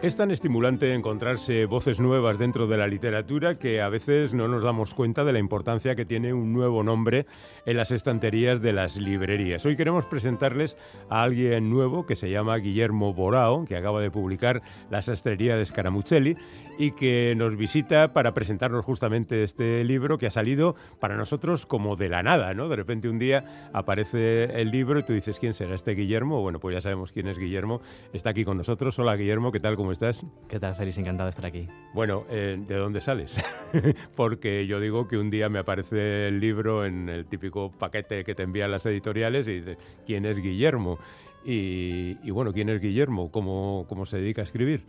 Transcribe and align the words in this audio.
Es 0.00 0.14
tan 0.14 0.30
estimulante 0.30 0.94
encontrarse 0.94 1.66
voces 1.66 1.98
nuevas 1.98 2.38
dentro 2.38 2.68
de 2.68 2.76
la 2.76 2.86
literatura 2.86 3.58
que 3.58 3.82
a 3.82 3.88
veces 3.88 4.32
no 4.32 4.46
nos 4.46 4.62
damos 4.62 4.94
cuenta 4.94 5.24
de 5.24 5.32
la 5.32 5.40
importancia 5.40 5.96
que 5.96 6.04
tiene 6.04 6.32
un 6.32 6.52
nuevo 6.52 6.84
nombre 6.84 7.26
en 7.66 7.76
las 7.76 7.90
estanterías 7.90 8.62
de 8.62 8.72
las 8.72 8.96
librerías. 8.96 9.66
Hoy 9.66 9.76
queremos 9.76 10.06
presentarles 10.06 10.76
a 11.10 11.24
alguien 11.24 11.68
nuevo 11.68 12.06
que 12.06 12.14
se 12.14 12.30
llama 12.30 12.56
Guillermo 12.58 13.12
Borao, 13.12 13.64
que 13.64 13.76
acaba 13.76 14.00
de 14.00 14.12
publicar 14.12 14.62
La 14.88 15.02
sastrería 15.02 15.56
de 15.56 15.64
Scaramuccelli 15.64 16.36
y 16.78 16.92
que 16.92 17.34
nos 17.36 17.56
visita 17.56 18.12
para 18.12 18.32
presentarnos 18.32 18.84
justamente 18.84 19.42
este 19.42 19.82
libro 19.82 20.16
que 20.16 20.28
ha 20.28 20.30
salido 20.30 20.76
para 21.00 21.16
nosotros 21.16 21.66
como 21.66 21.96
de 21.96 22.08
la 22.08 22.22
nada, 22.22 22.54
¿no? 22.54 22.68
De 22.68 22.76
repente 22.76 23.08
un 23.08 23.18
día 23.18 23.70
aparece 23.72 24.44
el 24.60 24.70
libro 24.70 25.00
y 25.00 25.02
tú 25.02 25.12
dices, 25.12 25.40
¿quién 25.40 25.54
será 25.54 25.74
este 25.74 25.94
Guillermo? 25.96 26.40
Bueno, 26.40 26.60
pues 26.60 26.74
ya 26.74 26.80
sabemos 26.80 27.10
quién 27.10 27.26
es 27.26 27.36
Guillermo. 27.36 27.80
Está 28.12 28.30
aquí 28.30 28.44
con 28.44 28.56
nosotros. 28.56 28.96
Hola 29.00 29.16
Guillermo, 29.16 29.50
¿qué 29.50 29.58
tal? 29.58 29.74
¿Cómo 29.74 29.90
estás? 29.90 30.24
¿Qué 30.48 30.60
tal, 30.60 30.76
Félix? 30.76 30.98
Encantado 30.98 31.26
de 31.26 31.30
estar 31.30 31.46
aquí. 31.46 31.66
Bueno, 31.94 32.24
eh, 32.30 32.56
¿de 32.66 32.74
dónde 32.76 33.00
sales? 33.00 33.40
Porque 34.14 34.66
yo 34.68 34.78
digo 34.78 35.08
que 35.08 35.18
un 35.18 35.30
día 35.30 35.48
me 35.48 35.58
aparece 35.58 36.28
el 36.28 36.38
libro 36.38 36.86
en 36.86 37.08
el 37.08 37.26
típico 37.26 37.72
paquete 37.72 38.22
que 38.22 38.36
te 38.36 38.44
envían 38.44 38.70
las 38.70 38.86
editoriales 38.86 39.48
y 39.48 39.54
dices, 39.54 39.78
¿quién 40.06 40.24
es 40.26 40.38
Guillermo? 40.38 40.98
Y, 41.44 42.30
bueno, 42.30 42.52
¿quién 42.52 42.68
es 42.68 42.80
Guillermo? 42.80 43.30
¿Cómo, 43.32 43.86
¿Cómo 43.88 44.06
se 44.06 44.18
dedica 44.18 44.42
a 44.42 44.44
escribir? 44.44 44.84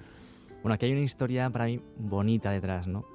Bueno, 0.62 0.74
aquí 0.74 0.86
hay 0.86 0.92
una 0.92 1.02
historia 1.02 1.50
para 1.50 1.66
mí 1.66 1.80
bonita 1.98 2.52
detrás, 2.52 2.88
¿no? 2.88 3.06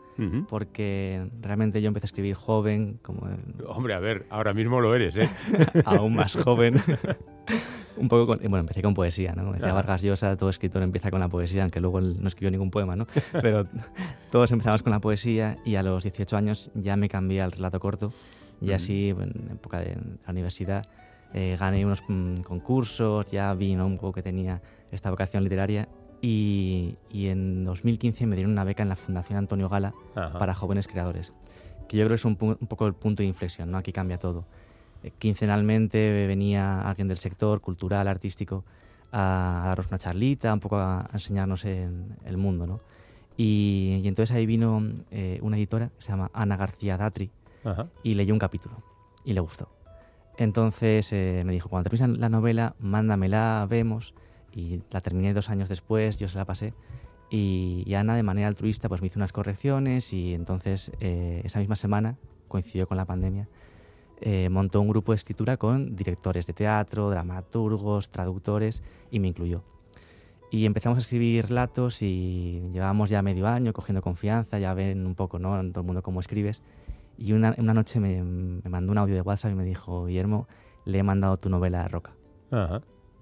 Porque 0.48 1.28
realmente 1.40 1.82
yo 1.82 1.88
empecé 1.88 2.04
a 2.04 2.06
escribir 2.06 2.36
joven, 2.36 3.00
como... 3.02 3.28
Hombre, 3.66 3.94
a 3.94 3.98
ver, 3.98 4.26
ahora 4.30 4.54
mismo 4.54 4.80
lo 4.80 4.94
eres, 4.94 5.16
¿eh? 5.16 5.28
Aún 5.84 6.14
más 6.14 6.36
joven. 6.36 6.76
un 7.96 8.08
poco 8.08 8.26
con, 8.26 8.38
bueno, 8.38 8.58
empecé 8.58 8.82
con 8.82 8.94
poesía, 8.94 9.32
¿no? 9.34 9.52
Decía 9.52 9.72
Vargas 9.72 10.02
Llosa, 10.02 10.36
todo 10.36 10.50
escritor 10.50 10.82
empieza 10.82 11.10
con 11.10 11.20
la 11.20 11.28
poesía, 11.28 11.62
aunque 11.62 11.80
luego 11.80 11.98
él 11.98 12.16
no 12.20 12.28
escribió 12.28 12.50
ningún 12.50 12.70
poema, 12.70 12.96
¿no? 12.96 13.06
Pero 13.32 13.66
todos 14.30 14.50
empezamos 14.50 14.82
con 14.82 14.92
la 14.92 15.00
poesía 15.00 15.58
y 15.64 15.76
a 15.76 15.82
los 15.82 16.02
18 16.02 16.36
años 16.36 16.70
ya 16.74 16.96
me 16.96 17.08
cambié 17.08 17.42
al 17.42 17.52
relato 17.52 17.80
corto 17.80 18.12
y 18.60 18.72
así, 18.72 19.10
en 19.10 19.50
época 19.52 19.80
de 19.80 19.96
la 20.24 20.30
universidad, 20.30 20.86
eh, 21.34 21.56
gané 21.58 21.84
unos 21.84 22.02
mm, 22.08 22.36
concursos, 22.36 23.26
ya 23.30 23.52
vi 23.52 23.74
un 23.76 23.96
poco 23.96 24.12
que 24.12 24.22
tenía 24.22 24.62
esta 24.90 25.10
vocación 25.10 25.42
literaria 25.42 25.88
y, 26.24 26.96
en 27.28 27.64
2015 27.64 28.26
me 28.26 28.36
dieron 28.36 28.52
una 28.52 28.64
beca 28.64 28.82
en 28.82 28.88
la 28.88 28.96
Fundación 28.96 29.38
Antonio 29.38 29.68
Gala 29.68 29.94
para 30.14 30.54
jóvenes 30.54 30.88
creadores, 30.88 31.32
que 31.88 31.96
yo 31.96 32.04
creo 32.04 32.10
que 32.10 32.14
es 32.14 32.24
un, 32.24 32.36
poco 32.36 32.86
el 32.86 32.94
punto 32.94 33.22
de 33.22 33.26
inflexión, 33.26 33.70
¿no? 33.70 33.78
Aquí 33.78 33.92
cambia 33.92 34.18
todo. 34.18 34.44
Eh, 35.02 35.10
quincenalmente 35.18 36.26
venía 36.26 36.80
alguien 36.80 37.08
del 37.08 37.18
sector 37.18 37.60
cultural, 37.60 38.08
artístico, 38.08 38.64
a, 39.12 39.64
darnos 39.66 39.88
una 39.88 39.98
charlita, 39.98 40.54
un 40.54 40.60
poco 40.60 40.76
a, 40.78 41.08
enseñarnos 41.12 41.64
en 41.66 42.16
el 42.24 42.36
mundo, 42.38 42.66
¿no? 42.66 42.80
Y, 43.36 44.00
entonces 44.04 44.34
ahí 44.34 44.46
vino 44.46 44.82
eh, 45.10 45.38
una 45.42 45.58
editora 45.58 45.88
que 45.88 46.02
se 46.02 46.10
llama 46.10 46.30
Ana 46.32 46.56
García 46.56 46.96
Datri 46.96 47.30
y 48.02 48.14
leyó 48.14 48.34
un 48.34 48.38
capítulo 48.38 48.82
y 49.24 49.32
le 49.32 49.40
gustó. 49.40 49.68
Entonces 50.36 51.12
eh, 51.12 51.42
me 51.44 51.52
dijo, 51.52 51.68
cuando 51.68 51.88
termines 51.88 52.18
la 52.18 52.28
novela, 52.28 52.74
mándamela, 52.78 53.66
vemos 53.68 54.14
y 54.54 54.82
la 54.90 55.00
terminé 55.00 55.34
dos 55.34 55.50
años 55.50 55.68
después, 55.68 56.18
yo 56.18 56.28
se 56.28 56.38
la 56.38 56.44
pasé. 56.44 56.74
Y, 57.30 57.92
Ana, 57.94 58.14
de 58.14 58.22
manera 58.22 58.48
altruista, 58.48 58.88
pues 58.88 59.00
me 59.00 59.08
hizo 59.08 59.18
unas 59.18 59.32
correcciones 59.32 60.12
y 60.12 60.34
entonces 60.34 60.92
eh, 61.00 61.42
esa 61.44 61.58
misma 61.58 61.74
semana, 61.74 62.16
coincidió 62.48 62.86
con 62.86 62.96
la 62.96 63.06
pandemia, 63.06 63.48
eh, 64.20 64.48
montó 64.50 64.80
un 64.80 64.88
grupo 64.88 65.12
de 65.12 65.16
escritura 65.16 65.56
con 65.56 65.96
directores 65.96 66.46
de 66.46 66.52
teatro, 66.52 67.10
dramaturgos, 67.10 68.10
traductores 68.10 68.82
y 69.10 69.18
me 69.18 69.28
incluyó. 69.28 69.64
Y 70.50 70.66
empezamos 70.66 70.98
a 70.98 71.00
escribir 71.00 71.46
relatos 71.48 72.00
y 72.02 72.62
llevábamos 72.72 73.10
ya 73.10 73.20
medio 73.22 73.48
año 73.48 73.72
cogiendo 73.72 74.02
confianza, 74.02 74.60
ya 74.60 74.72
ven 74.72 75.04
un 75.04 75.16
poco, 75.16 75.40
¿no? 75.40 75.58
En 75.58 75.72
todo 75.72 75.80
el 75.80 75.86
mundo 75.86 76.02
cómo 76.02 76.20
escribes. 76.20 76.62
Y 77.18 77.32
una, 77.32 77.56
una 77.58 77.74
noche 77.74 77.98
me, 77.98 78.22
me, 78.22 78.70
mandó 78.70 78.92
un 78.92 78.98
audio 78.98 79.16
de 79.16 79.22
WhatsApp 79.22 79.50
y 79.50 79.54
me 79.56 79.64
dijo, 79.64 80.06
Guillermo, 80.06 80.46
le 80.84 80.98
he 80.98 81.02
mandado 81.02 81.36
tu 81.36 81.48
novela 81.48 81.84
a 81.84 81.88
Roca. 81.88 82.12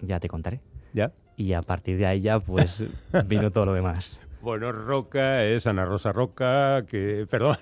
Ya 0.03 0.21
te 0.21 0.29
contaré. 0.29 0.61
¿Ya? 0.93 1.13
Y 1.37 1.53
a 1.53 1.63
partir 1.63 1.99
de 1.99 2.07
ahí 2.07 2.21
ya 2.21 2.41
pues 2.41 2.85
vino 3.27 3.51
todo 3.51 3.67
lo 3.67 3.73
demás. 3.75 4.21
Bueno, 4.43 4.73
Roca 4.73 5.45
es 5.45 5.69
Ana 5.69 5.85
Rosa 5.85 6.11
Roca, 6.11 6.85
que, 6.89 7.27
perdón, 7.31 7.57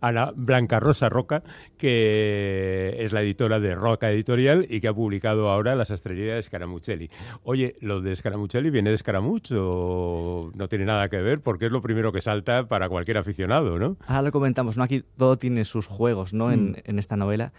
Ana, 0.00 0.32
Blanca 0.36 0.78
Rosa 0.78 1.08
Roca, 1.08 1.42
que 1.76 2.94
es 3.00 3.12
la 3.12 3.20
editora 3.20 3.58
de 3.58 3.74
Roca 3.74 4.12
Editorial 4.12 4.64
y 4.70 4.80
que 4.80 4.86
ha 4.86 4.94
publicado 4.94 5.50
ahora 5.50 5.74
La 5.74 5.84
sastrería 5.84 6.36
de 6.36 6.42
Scaramuccelli. 6.42 7.10
Oye, 7.42 7.74
¿lo 7.80 8.00
de 8.00 8.14
Scaramuccelli 8.14 8.70
viene 8.70 8.92
de 8.92 8.98
Scaramuch 8.98 9.50
o 9.56 10.52
no 10.54 10.68
tiene 10.68 10.84
nada 10.84 11.08
que 11.08 11.16
ver? 11.16 11.40
Porque 11.40 11.66
es 11.66 11.72
lo 11.72 11.80
primero 11.80 12.12
que 12.12 12.20
salta 12.20 12.68
para 12.68 12.88
cualquier 12.88 13.18
aficionado, 13.18 13.80
¿no? 13.80 13.96
Ahora 14.06 14.22
lo 14.22 14.30
comentamos, 14.30 14.76
¿no? 14.76 14.84
Aquí 14.84 15.02
todo 15.16 15.36
tiene 15.36 15.64
sus 15.64 15.88
juegos, 15.88 16.32
¿no? 16.32 16.52
En, 16.52 16.72
mm. 16.72 16.76
en 16.84 16.98
esta 17.00 17.16
novela. 17.16 17.52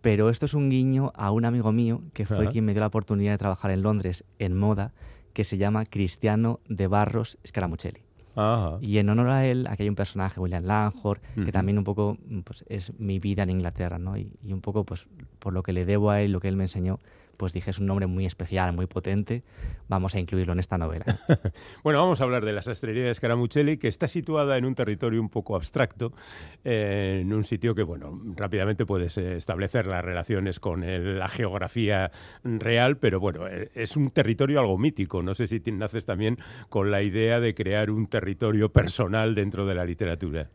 Pero 0.00 0.30
esto 0.30 0.46
es 0.46 0.54
un 0.54 0.70
guiño 0.70 1.12
a 1.14 1.30
un 1.30 1.44
amigo 1.44 1.72
mío 1.72 2.02
que 2.12 2.26
fue 2.26 2.48
quien 2.48 2.64
me 2.64 2.72
dio 2.72 2.80
la 2.80 2.86
oportunidad 2.86 3.32
de 3.32 3.38
trabajar 3.38 3.70
en 3.70 3.82
Londres 3.82 4.24
en 4.38 4.56
moda, 4.56 4.92
que 5.32 5.44
se 5.44 5.58
llama 5.58 5.86
Cristiano 5.86 6.60
de 6.68 6.86
Barros 6.86 7.38
Scaramuccelli. 7.46 8.02
Y 8.80 8.98
en 8.98 9.08
honor 9.08 9.30
a 9.30 9.46
él, 9.46 9.66
aquí 9.68 9.82
hay 9.82 9.88
un 9.88 9.96
personaje, 9.96 10.38
William 10.38 10.64
Langford, 10.64 11.18
que 11.44 11.50
también 11.50 11.76
un 11.76 11.84
poco 11.84 12.16
pues, 12.44 12.64
es 12.68 12.92
mi 12.98 13.18
vida 13.18 13.42
en 13.42 13.50
Inglaterra, 13.50 13.98
¿no? 13.98 14.16
Y, 14.16 14.32
y, 14.44 14.52
un 14.52 14.60
poco 14.60 14.84
pues, 14.84 15.08
por 15.40 15.52
lo 15.52 15.64
que 15.64 15.72
le 15.72 15.84
debo 15.84 16.10
a 16.10 16.22
él, 16.22 16.30
lo 16.30 16.40
que 16.40 16.46
él 16.46 16.54
me 16.54 16.64
enseñó, 16.64 17.00
pues 17.38 17.52
dije, 17.52 17.70
es 17.70 17.78
un 17.78 17.86
nombre 17.86 18.06
muy 18.06 18.26
especial, 18.26 18.74
muy 18.74 18.86
potente, 18.86 19.44
vamos 19.88 20.14
a 20.14 20.20
incluirlo 20.20 20.52
en 20.52 20.58
esta 20.58 20.76
novela. 20.76 21.04
bueno, 21.84 22.00
vamos 22.00 22.20
a 22.20 22.24
hablar 22.24 22.44
de 22.44 22.52
la 22.52 22.60
sastrería 22.60 23.04
de 23.04 23.14
Scaramuccelli, 23.14 23.78
que 23.78 23.88
está 23.88 24.08
situada 24.08 24.58
en 24.58 24.66
un 24.66 24.74
territorio 24.74 25.20
un 25.20 25.30
poco 25.30 25.54
abstracto, 25.54 26.12
eh, 26.64 27.20
en 27.22 27.32
un 27.32 27.44
sitio 27.44 27.74
que, 27.74 27.84
bueno, 27.84 28.20
rápidamente 28.34 28.84
puedes 28.84 29.16
eh, 29.16 29.36
establecer 29.36 29.86
las 29.86 30.04
relaciones 30.04 30.58
con 30.58 30.82
la 31.18 31.28
geografía 31.28 32.10
real, 32.42 32.98
pero 32.98 33.20
bueno, 33.20 33.46
eh, 33.46 33.70
es 33.74 33.96
un 33.96 34.10
territorio 34.10 34.58
algo 34.58 34.76
mítico. 34.76 35.22
No 35.22 35.34
sé 35.34 35.46
si 35.46 35.60
naces 35.70 36.04
también 36.04 36.38
con 36.68 36.90
la 36.90 37.02
idea 37.02 37.38
de 37.38 37.54
crear 37.54 37.90
un 37.90 38.08
territorio 38.08 38.72
personal 38.72 39.36
dentro 39.36 39.64
de 39.64 39.74
la 39.76 39.84
literatura. 39.84 40.50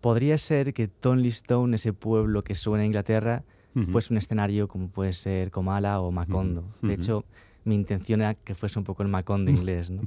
Podría 0.00 0.36
ser 0.36 0.74
que 0.74 0.88
Tonlistone, 0.88 1.76
ese 1.76 1.92
pueblo 1.92 2.42
que 2.42 2.56
suena 2.56 2.82
a 2.82 2.86
Inglaterra, 2.86 3.44
fuese 3.90 4.12
un 4.12 4.18
escenario 4.18 4.68
como 4.68 4.88
puede 4.88 5.12
ser 5.12 5.50
Comala 5.50 6.00
o 6.00 6.10
Macondo. 6.10 6.64
De 6.82 6.94
hecho, 6.94 7.24
mi 7.64 7.74
intención 7.74 8.20
era 8.20 8.34
que 8.34 8.54
fuese 8.54 8.78
un 8.78 8.84
poco 8.84 9.02
el 9.02 9.08
Macondo 9.08 9.50
inglés. 9.50 9.90
¿no? 9.90 10.02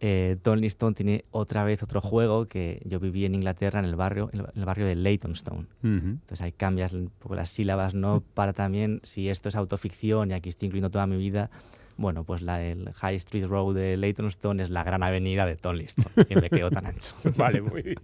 eh, 0.00 0.36
tiene 0.94 1.24
otra 1.30 1.64
vez 1.64 1.82
otro 1.82 2.00
juego 2.00 2.46
que 2.46 2.80
yo 2.84 3.00
viví 3.00 3.24
en 3.24 3.34
Inglaterra, 3.34 3.78
en 3.78 3.84
el 3.84 3.96
barrio, 3.96 4.30
en 4.32 4.44
el 4.54 4.64
barrio 4.64 4.86
de 4.86 4.94
Leytonstone. 4.94 5.66
Entonces 5.82 6.40
ahí 6.40 6.52
cambias 6.52 6.92
un 6.92 7.10
poco 7.18 7.34
las 7.34 7.48
sílabas, 7.48 7.94
¿no? 7.94 8.22
Para 8.34 8.52
también, 8.52 9.00
si 9.02 9.28
esto 9.28 9.48
es 9.48 9.56
autoficción 9.56 10.30
y 10.30 10.34
aquí 10.34 10.48
estoy 10.48 10.66
incluyendo 10.66 10.90
toda 10.90 11.06
mi 11.06 11.16
vida, 11.16 11.50
bueno, 11.98 12.22
pues 12.22 12.42
la, 12.42 12.62
el 12.62 12.92
High 12.94 13.16
Street 13.16 13.46
Road 13.46 13.74
de 13.74 13.96
Leytonstone 13.96 14.62
es 14.62 14.70
la 14.70 14.84
gran 14.84 15.02
avenida 15.02 15.44
de 15.44 15.56
Tonliston, 15.56 16.06
y 16.28 16.36
me 16.36 16.48
quedo 16.48 16.70
tan 16.70 16.86
ancho. 16.86 17.12
vale, 17.36 17.60
muy 17.60 17.82
bien. 17.82 17.96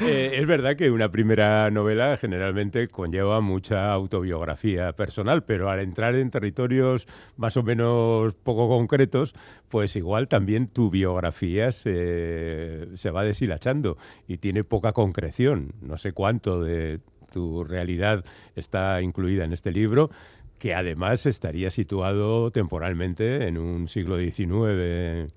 Eh, 0.00 0.30
es 0.34 0.46
verdad 0.46 0.76
que 0.76 0.90
una 0.90 1.10
primera 1.10 1.68
novela 1.72 2.16
generalmente 2.16 2.86
conlleva 2.86 3.40
mucha 3.40 3.92
autobiografía 3.92 4.92
personal, 4.92 5.42
pero 5.42 5.68
al 5.68 5.80
entrar 5.80 6.14
en 6.14 6.30
territorios 6.30 7.08
más 7.36 7.56
o 7.56 7.64
menos 7.64 8.34
poco 8.34 8.68
concretos, 8.68 9.34
pues 9.68 9.96
igual 9.96 10.28
también 10.28 10.68
tu 10.68 10.88
biografía 10.88 11.72
se, 11.72 12.96
se 12.96 13.10
va 13.10 13.24
deshilachando 13.24 13.98
y 14.28 14.38
tiene 14.38 14.62
poca 14.62 14.92
concreción. 14.92 15.72
No 15.82 15.98
sé 15.98 16.12
cuánto 16.12 16.62
de 16.62 17.00
tu 17.32 17.64
realidad 17.64 18.24
está 18.56 19.02
incluida 19.02 19.44
en 19.44 19.52
este 19.52 19.70
libro, 19.70 20.10
que 20.58 20.74
además 20.74 21.26
estaría 21.26 21.70
situado 21.70 22.50
temporalmente 22.50 23.46
en 23.46 23.58
un 23.58 23.88
siglo 23.88 24.18
XIX 24.18 25.32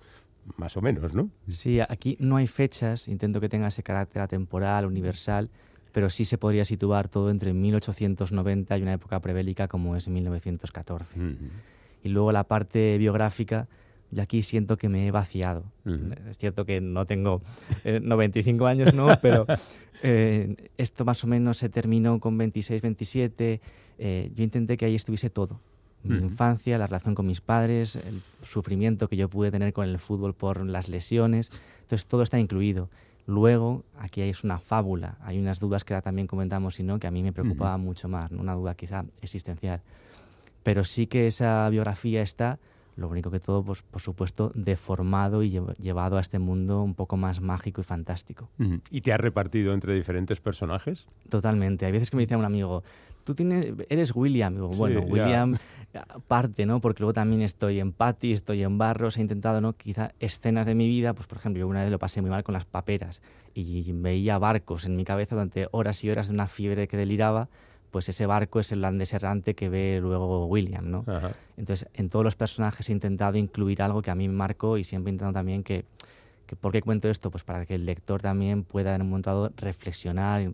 más 0.57 0.75
o 0.77 0.81
menos, 0.81 1.13
¿no? 1.13 1.29
Sí, 1.47 1.79
aquí 1.79 2.17
no 2.19 2.35
hay 2.37 2.47
fechas, 2.47 3.07
intento 3.07 3.39
que 3.39 3.49
tenga 3.49 3.67
ese 3.67 3.83
carácter 3.83 4.21
atemporal, 4.21 4.85
universal, 4.85 5.49
pero 5.91 6.09
sí 6.09 6.25
se 6.25 6.37
podría 6.37 6.65
situar 6.65 7.07
todo 7.07 7.29
entre 7.29 7.53
1890 7.53 8.77
y 8.77 8.81
una 8.81 8.93
época 8.93 9.19
prebélica 9.19 9.67
como 9.67 9.95
es 9.95 10.07
1914. 10.07 11.19
Y 12.03 12.09
luego 12.09 12.31
la 12.31 12.45
parte 12.45 12.97
biográfica, 12.97 13.67
yo 14.09 14.23
aquí 14.23 14.41
siento 14.41 14.77
que 14.77 14.89
me 14.89 15.07
he 15.07 15.11
vaciado. 15.11 15.63
Es 16.29 16.37
cierto 16.37 16.65
que 16.65 16.81
no 16.81 17.05
tengo 17.05 17.41
95 17.83 18.65
eh, 18.65 18.71
años, 18.71 18.93
¿no? 18.93 19.07
Pero 19.21 19.45
eh, 20.01 20.69
esto 20.77 21.05
más 21.05 21.23
o 21.23 21.27
menos 21.27 21.57
se 21.57 21.69
terminó 21.69 22.19
con 22.19 22.37
26, 22.37 22.81
27 22.81 23.61
eh, 24.03 24.31
yo 24.35 24.43
intenté 24.43 24.77
que 24.77 24.85
ahí 24.85 24.95
estuviese 24.95 25.29
todo. 25.29 25.59
Mi 26.03 26.17
infancia, 26.17 26.79
la 26.79 26.87
relación 26.87 27.13
con 27.13 27.27
mis 27.27 27.41
padres, 27.41 27.95
el 27.95 28.23
sufrimiento 28.41 29.07
que 29.07 29.15
yo 29.15 29.29
pude 29.29 29.51
tener 29.51 29.71
con 29.71 29.87
el 29.87 29.99
fútbol 29.99 30.33
por 30.33 30.65
las 30.65 30.89
lesiones. 30.89 31.51
Entonces 31.81 32.07
todo 32.07 32.23
está 32.23 32.39
incluido. 32.39 32.89
Luego, 33.27 33.83
aquí 33.99 34.21
hay 34.21 34.33
una 34.43 34.57
fábula, 34.57 35.19
hay 35.21 35.37
unas 35.37 35.59
dudas 35.59 35.83
que 35.83 36.01
también 36.01 36.25
comentamos, 36.25 36.73
sino 36.73 36.97
que 36.97 37.05
a 37.05 37.11
mí 37.11 37.21
me 37.21 37.31
preocupaba 37.31 37.77
mucho 37.77 38.09
más, 38.09 38.31
una 38.31 38.55
duda 38.55 38.73
quizá 38.73 39.05
existencial. 39.21 39.81
Pero 40.63 40.83
sí 40.83 41.05
que 41.05 41.27
esa 41.27 41.69
biografía 41.69 42.23
está 42.23 42.57
Lo 42.95 43.07
único 43.07 43.31
que 43.31 43.39
todo, 43.39 43.63
pues, 43.63 43.81
por 43.81 44.01
supuesto, 44.01 44.51
deformado 44.53 45.43
y 45.43 45.61
llevado 45.79 46.17
a 46.17 46.21
este 46.21 46.39
mundo 46.39 46.83
un 46.83 46.93
poco 46.93 47.17
más 47.17 47.41
mágico 47.41 47.81
y 47.81 47.83
fantástico. 47.83 48.49
¿Y 48.89 49.01
te 49.01 49.13
has 49.13 49.19
repartido 49.19 49.73
entre 49.73 49.95
diferentes 49.95 50.39
personajes? 50.39 51.07
Totalmente. 51.29 51.85
Hay 51.85 51.91
veces 51.91 52.11
que 52.11 52.17
me 52.17 52.23
dice 52.23 52.35
un 52.35 52.45
amigo, 52.45 52.83
tú 53.23 53.33
tienes, 53.33 53.73
eres 53.89 54.15
William. 54.15 54.55
bueno, 54.75 55.01
William 55.01 55.55
parte, 56.27 56.65
¿no? 56.65 56.79
Porque 56.79 57.01
luego 57.01 57.13
también 57.13 57.41
estoy 57.41 57.79
en 57.79 57.91
Patty, 57.91 58.31
estoy 58.31 58.63
en 58.63 58.77
Barros, 58.77 59.17
he 59.17 59.21
intentado, 59.21 59.61
¿no? 59.61 59.73
Quizá 59.73 60.13
escenas 60.19 60.65
de 60.65 60.75
mi 60.75 60.87
vida, 60.87 61.13
pues 61.13 61.27
por 61.27 61.37
ejemplo, 61.37 61.59
yo 61.59 61.67
una 61.67 61.83
vez 61.83 61.91
lo 61.91 61.99
pasé 61.99 62.21
muy 62.21 62.29
mal 62.29 62.43
con 62.43 62.53
las 62.53 62.65
paperas 62.65 63.21
y 63.53 63.91
veía 63.91 64.37
barcos 64.37 64.85
en 64.85 64.95
mi 64.95 65.03
cabeza 65.03 65.35
durante 65.35 65.67
horas 65.71 66.03
y 66.03 66.09
horas 66.09 66.27
de 66.27 66.33
una 66.33 66.47
fiebre 66.47 66.87
que 66.87 66.97
deliraba 66.97 67.49
pues 67.91 68.07
ese 68.09 68.25
barco 68.25 68.59
es 68.59 68.71
el 68.71 68.81
landés 68.81 69.13
errante 69.13 69.53
que 69.53 69.69
ve 69.69 69.99
luego 70.01 70.45
William, 70.47 70.89
¿no? 70.89 71.05
Entonces, 71.57 71.87
en 71.93 72.09
todos 72.09 72.23
los 72.23 72.35
personajes 72.35 72.89
he 72.89 72.93
intentado 72.93 73.37
incluir 73.37 73.81
algo 73.81 74.01
que 74.01 74.09
a 74.09 74.15
mí 74.15 74.27
me 74.27 74.33
marcó 74.33 74.77
y 74.77 74.83
siempre 74.83 75.11
he 75.11 75.13
intentado 75.13 75.33
también 75.33 75.63
que, 75.63 75.85
que, 76.47 76.55
¿por 76.55 76.71
qué 76.71 76.81
cuento 76.81 77.09
esto? 77.09 77.29
Pues 77.29 77.43
para 77.43 77.65
que 77.65 77.75
el 77.75 77.85
lector 77.85 78.21
también 78.21 78.63
pueda 78.63 78.95
en 78.95 79.01
un 79.01 79.09
momento 79.09 79.29
dado 79.29 79.51
reflexionar. 79.57 80.53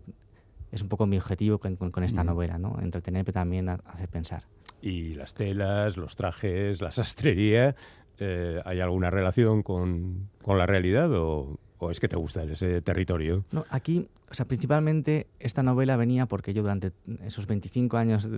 Es 0.72 0.82
un 0.82 0.88
poco 0.88 1.06
mi 1.06 1.16
objetivo 1.16 1.58
con, 1.58 1.76
con, 1.76 2.04
esta 2.04 2.24
novela, 2.24 2.58
¿no? 2.58 2.76
Entretener, 2.82 3.24
pero 3.24 3.34
también 3.34 3.68
hacer 3.68 4.08
pensar. 4.08 4.42
Y 4.82 5.14
las 5.14 5.32
telas, 5.32 5.96
los 5.96 6.14
trajes, 6.16 6.82
la 6.82 6.90
sastrería, 6.90 7.74
eh, 8.18 8.60
¿hay 8.64 8.80
alguna 8.80 9.10
relación 9.10 9.62
con, 9.62 10.28
con 10.42 10.58
la 10.58 10.66
realidad 10.66 11.10
o, 11.14 11.58
¿O 11.78 11.90
es 11.90 12.00
que 12.00 12.08
te 12.08 12.16
gusta 12.16 12.42
ese 12.42 12.82
territorio? 12.82 13.44
No, 13.52 13.64
aquí, 13.70 14.08
o 14.30 14.34
sea, 14.34 14.46
principalmente 14.46 15.28
esta 15.38 15.62
novela 15.62 15.96
venía 15.96 16.26
porque 16.26 16.52
yo 16.52 16.62
durante 16.62 16.92
esos 17.24 17.46
25 17.46 17.96
años 17.96 18.28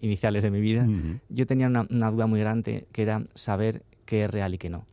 iniciales 0.00 0.42
de 0.42 0.50
mi 0.50 0.60
vida, 0.60 0.86
yo 1.28 1.46
tenía 1.46 1.68
una, 1.68 2.10
duda 2.10 2.26
muy 2.26 2.40
grande 2.40 2.86
que 2.92 3.02
era 3.02 3.22
saber 3.34 3.82
qué 4.04 4.24
es 4.24 4.30
real 4.30 4.54
y 4.54 4.58
qué 4.58 4.68
no. 4.68 4.84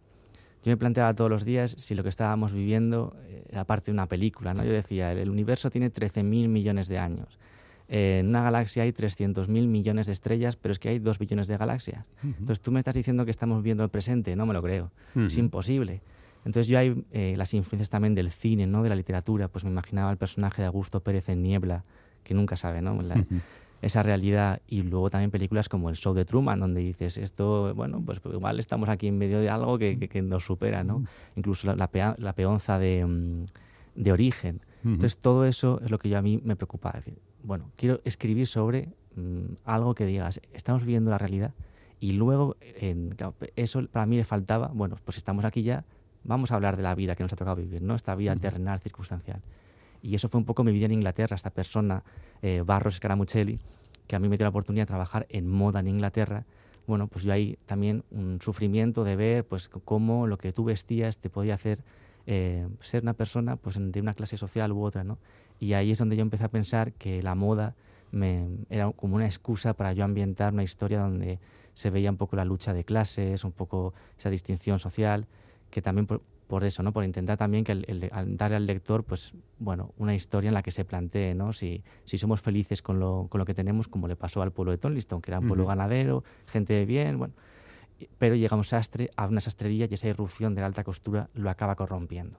Yo 0.63 0.71
me 0.71 0.77
planteaba 0.77 1.13
todos 1.13 1.29
los 1.29 1.45
días 1.45 1.75
si 1.77 1.93
lo 1.93 2.03
que 2.03 2.09
estábamos 2.09 2.51
viviendo 2.51 3.15
era 3.49 3.65
parte 3.65 3.91
de 3.91 3.93
una 3.93 4.07
película, 4.07 4.53
¿no? 4.53 4.63
Yo 4.63 4.71
decía, 4.71 5.11
el 5.11 5.29
universo 5.29 5.69
tiene 5.69 5.91
13.000 5.91 6.23
millones 6.47 6.87
de 6.87 6.97
años. 6.97 7.39
en 7.87 8.27
una 8.27 8.41
galaxia 8.43 8.83
hay 8.83 8.91
300.000 8.91 9.47
millones 9.47 10.07
de 10.07 10.13
estrellas, 10.13 10.55
pero 10.55 10.71
es 10.71 10.79
que 10.79 10.89
hay 10.89 10.99
2 10.99 11.19
billones 11.19 11.47
de 11.47 11.57
galaxias. 11.57 12.05
Entonces 12.23 12.61
tú 12.61 12.71
me 12.71 12.79
estás 12.79 12.93
diciendo 12.93 13.25
que 13.25 13.31
estamos 13.31 13.61
viendo 13.63 13.83
el 13.83 13.89
presente, 13.89 14.35
no 14.35 14.45
me 14.45 14.53
lo 14.53 14.61
creo. 14.61 14.91
Es 15.15 15.37
imposible. 15.37 16.01
Entonces 16.45 16.68
yo 16.68 16.77
hay 16.77 17.03
eh, 17.12 17.33
las 17.38 17.53
influencias 17.53 17.89
también 17.89 18.15
del 18.15 18.30
cine, 18.30 18.68
¿no? 18.68 18.83
de 18.83 18.89
la 18.89 18.95
literatura, 18.95 19.47
pues 19.47 19.63
me 19.63 19.71
imaginaba 19.71 20.12
el 20.12 20.18
personaje 20.18 20.62
de 20.62 20.68
Augusto 20.68 21.01
Pérez 21.01 21.27
en 21.30 21.42
Niebla, 21.42 21.83
que 22.24 22.33
nunca 22.33 22.56
sabe, 22.56 22.81
¿no? 22.81 23.00
Esa 23.81 24.01
realidad 24.01 24.62
y 24.68 24.81
luego 24.81 25.09
también 25.09 25.31
películas 25.31 25.69
como 25.69 25.89
El 25.89 25.95
Show 25.95 26.13
de 26.13 26.25
Truman, 26.25 26.59
donde 26.59 26.81
dices, 26.81 27.18
esto, 27.18 27.74
bueno, 27.75 28.01
pues 28.03 28.21
igual 28.31 28.59
estamos 28.59 28.89
aquí 28.89 29.07
en 29.07 29.18
medio 29.18 29.39
de 29.39 29.50
algo 29.50 29.77
que, 29.77 30.00
que, 30.00 30.21
nos 30.21 30.45
supera, 30.45 30.83
¿no? 30.83 31.03
Incluso 31.36 31.68
la, 31.68 31.89
la, 32.18 32.33
peonza 32.33 32.80
de, 32.80 33.06
mm, 33.06 33.45
de 33.95 34.12
origen. 34.12 34.62
Entonces 34.83 35.18
todo 35.18 35.45
eso 35.45 35.81
es 35.83 35.89
lo 35.89 35.98
que 35.98 36.09
yo 36.09 36.18
a 36.18 36.21
mí 36.21 36.39
me 36.44 36.56
preocupa. 36.56 36.91
decir, 36.91 37.18
bueno, 37.44 37.71
quiero 37.75 38.01
escribir 38.06 38.48
sobre 38.48 38.89
mm, 39.15 39.56
algo 39.65 39.95
que 39.95 40.06
digas, 40.06 40.39
estamos 40.53 40.83
viviendo 40.83 41.12
la 41.12 41.18
realidad 41.18 41.53
y 42.00 42.12
luego, 42.12 42.56
en, 42.62 43.15
eso 43.56 43.86
para 43.88 44.06
mí 44.06 44.15
le 44.15 44.24
faltaba, 44.24 44.69
bueno, 44.74 44.98
pues 45.03 45.18
estamos 45.18 45.45
aquí 45.45 45.63
ya, 45.63 45.86
vamos 46.25 46.51
a 46.51 46.56
hablar 46.56 46.75
de 46.75 46.83
la 46.83 46.94
vida 46.95 47.16
que 47.16 47.24
nos 47.24 47.31
ha 47.31 47.36
tocado 47.36 47.56
vivir, 47.56 47.81
¿no? 47.81 47.95
Esta 47.95 48.16
vida 48.16 48.36
terrenal, 48.36 48.80
circunstancial. 48.80 49.42
Y 50.01 50.16
eso 50.16 50.27
fue 50.27 50.39
un 50.39 50.45
poco 50.45 50.63
mi 50.63 50.72
vida 50.72 50.86
en 50.86 50.92
Inglaterra, 50.92 51.36
esta 51.36 51.50
persona, 51.50 52.04
eh, 52.42 52.62
Barros 52.66 52.95
Scaramuccelli, 52.95 53.60
que 54.07 54.16
a 54.16 54.19
mí 54.19 54.27
me 54.27 54.38
dio 54.38 54.45
la 54.45 54.50
oportunidad 54.50 54.83
de 54.83 54.88
trabajar 54.88 55.25
en 55.30 55.48
moda 55.48 55.80
en 55.80 55.88
Inglaterra. 55.88 56.45
Bueno, 56.86 57.07
pues 57.07 57.24
yo 57.24 57.33
ahí 57.33 57.57
también 57.66 58.04
un 58.12 58.39
sufrimiento 58.42 59.04
de 59.04 59.16
ver 59.16 59.45
pues 59.45 59.69
cómo 59.69 60.27
lo 60.27 60.38
que 60.38 60.51
tú 60.51 60.63
vestías 60.63 61.18
te 61.18 61.30
podía 61.30 61.56
hacer 61.56 61.83
eh, 62.27 62.68
ser 62.81 63.04
una 63.04 63.13
persona 63.13 63.56
pues 63.56 63.77
de 63.80 64.00
una 64.00 64.13
clase 64.13 64.38
social 64.38 64.72
u 64.72 64.83
otra, 64.83 65.04
¿no? 65.04 65.18
Y 65.60 65.74
ahí 65.74 65.92
es 65.92 65.98
donde 65.98 66.16
yo 66.16 66.22
empecé 66.22 66.44
a 66.44 66.50
pensar 66.50 66.94
que 66.94 67.24
la 67.24 67.33
moda 67.33 67.75
me, 68.12 68.48
era 68.69 68.92
como 68.92 69.16
una 69.16 69.25
excusa 69.25 69.74
para 69.74 69.94
yo 69.94 70.04
ambientar 70.04 70.54
una 70.54 70.63
historia 70.63 71.00
donde 71.00 71.39
se 71.74 71.89
veía 71.89 72.10
un 72.10 72.18
poco 72.18 72.36
la 72.36 72.45
lucha 72.45 72.74
de 72.74 72.83
clases, 72.83 73.44
un 73.44 73.51
poco 73.51 73.94
esa 74.18 74.30
distinción 74.30 74.80
social 74.80 75.27
que 75.69 75.81
también 75.81 76.07
por, 76.07 76.63
eso, 76.63 76.83
¿no? 76.83 76.94
Por 76.94 77.03
intentar 77.03 77.38
también 77.38 77.63
que 77.63 77.71
el, 77.71 78.09
darle 78.38 78.57
al 78.57 78.65
lector, 78.65 79.03
pues, 79.03 79.33
bueno, 79.59 79.94
una 79.97 80.15
historia 80.15 80.50
en 80.50 80.53
la 80.53 80.63
que 80.63 80.71
se 80.71 80.85
plantee, 80.85 81.33
¿no? 81.35 81.53
Si, 81.53 81.83
si 82.06 82.17
somos 82.17 82.41
felices 82.41 82.81
con 82.81 83.00
lo, 83.00 83.27
con 83.29 83.39
lo 83.39 83.45
que 83.45 83.53
tenemos, 83.53 83.88
como 83.88 84.07
le 84.07 84.15
pasó 84.15 84.41
al 84.41 84.51
pueblo 84.51 84.71
de 84.71 84.77
Tonliston, 84.77 85.21
que 85.21 85.31
era 85.31 85.39
un 85.39 85.47
pueblo 85.47 85.65
ganadero, 85.65 86.23
gente 86.47 86.73
de 86.73 86.85
bien, 86.85 87.17
bueno, 87.17 87.33
pero 88.18 88.36
llega 88.36 88.57
un 88.57 88.63
sastre 88.63 89.09
a 89.15 89.27
una 89.27 89.42
sastrería 89.42 89.88
y 89.89 89.94
esa 89.94 90.07
irrupción 90.07 90.53
de 90.56 90.62
la 90.62 90.68
alta 90.68 90.83
costura 90.83 91.30
lo 91.33 91.50
acaba 91.50 91.75
corrompiendo. 91.75 92.38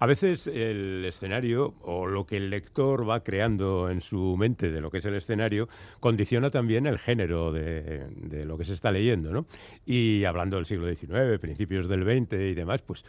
A 0.00 0.06
veces 0.06 0.48
el 0.48 1.04
escenario 1.04 1.74
o 1.82 2.06
lo 2.06 2.26
que 2.26 2.36
el 2.36 2.50
lector 2.50 3.08
va 3.08 3.22
creando 3.22 3.88
en 3.88 4.00
su 4.00 4.36
mente 4.36 4.70
de 4.70 4.80
lo 4.80 4.90
que 4.90 4.98
es 4.98 5.04
el 5.04 5.14
escenario 5.14 5.68
condiciona 6.00 6.50
también 6.50 6.86
el 6.86 6.98
género 6.98 7.52
de, 7.52 8.44
lo 8.44 8.58
que 8.58 8.64
se 8.64 8.72
está 8.72 8.90
leyendo, 8.90 9.32
¿no? 9.32 9.46
Y 9.86 10.24
hablando 10.24 10.56
del 10.56 10.66
siglo 10.66 10.92
XIX, 10.92 11.38
principios 11.40 11.88
del 11.88 12.02
XX 12.02 12.32
y 12.34 12.54
demás, 12.54 12.82
pues 12.82 13.04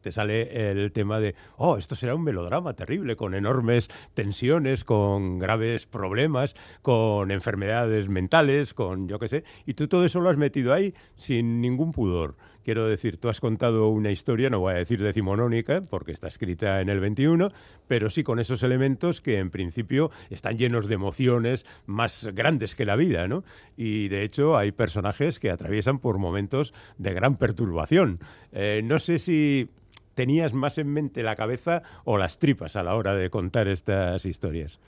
te 0.00 0.12
sale 0.12 0.70
el 0.70 0.92
tema 0.92 1.20
de, 1.20 1.34
oh, 1.56 1.78
esto 1.78 1.94
será 1.94 2.14
un 2.14 2.22
melodrama 2.22 2.74
terrible, 2.74 3.16
con 3.16 3.34
enormes 3.34 3.88
tensiones, 4.14 4.84
con 4.84 5.38
graves 5.38 5.86
problemas, 5.86 6.54
con 6.82 7.30
enfermedades 7.30 8.08
mentales, 8.08 8.74
con 8.74 9.08
yo 9.08 9.18
qué 9.18 9.28
sé, 9.28 9.44
y 9.64 9.74
tú 9.74 9.88
todo 9.88 10.04
eso 10.04 10.20
lo 10.20 10.28
has 10.28 10.36
metido 10.36 10.74
ahí 10.74 10.94
sin 11.16 11.60
ningún 11.60 11.92
pudor. 11.92 12.36
Quiero 12.64 12.86
decir, 12.86 13.16
tú 13.16 13.28
has 13.28 13.40
contado 13.40 13.88
una 13.88 14.12
historia, 14.12 14.48
no 14.48 14.60
voy 14.60 14.74
a 14.74 14.76
decir 14.76 15.02
decimonónica, 15.02 15.80
porque 15.90 16.12
está 16.12 16.28
escrita 16.28 16.80
en 16.80 16.88
el 16.88 17.00
21, 17.00 17.50
pero 17.88 18.08
sí 18.08 18.22
con 18.22 18.38
esos 18.38 18.62
elementos 18.62 19.20
que 19.20 19.38
en 19.38 19.50
principio 19.50 20.12
están 20.30 20.56
llenos 20.58 20.86
de 20.86 20.94
emociones 20.94 21.66
más 21.86 22.28
grandes 22.32 22.76
que 22.76 22.84
la 22.84 22.94
vida, 22.94 23.26
¿no? 23.26 23.42
Y 23.76 24.08
de 24.08 24.22
hecho 24.22 24.56
hay 24.56 24.70
personajes 24.70 25.40
que 25.40 25.50
atraviesan 25.50 25.98
por 25.98 26.18
momentos 26.18 26.72
de 26.98 27.12
gran 27.14 27.36
perturbación. 27.36 28.20
Eh, 28.52 28.82
no 28.84 28.98
sé 28.98 29.18
si 29.18 29.68
tenías 30.14 30.54
más 30.54 30.78
en 30.78 30.88
mente 30.88 31.22
la 31.22 31.34
cabeza 31.34 31.82
o 32.04 32.16
las 32.16 32.38
tripas 32.38 32.76
a 32.76 32.84
la 32.84 32.94
hora 32.94 33.14
de 33.14 33.30
contar 33.30 33.66
estas 33.66 34.24
historias. 34.24 34.78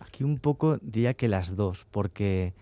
Aquí 0.00 0.24
un 0.24 0.38
poco 0.38 0.78
diría 0.82 1.14
que 1.14 1.28
las 1.28 1.54
dos, 1.54 1.86
porque 1.92 2.54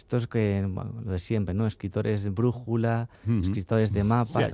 esto 0.00 0.16
es 0.16 0.26
que, 0.26 0.66
lo 0.66 1.12
de 1.12 1.18
siempre, 1.18 1.54
¿no? 1.54 1.66
Escritores 1.66 2.22
de 2.22 2.30
brújula, 2.30 3.10
escritores 3.42 3.92
de 3.92 4.02
mapa. 4.02 4.48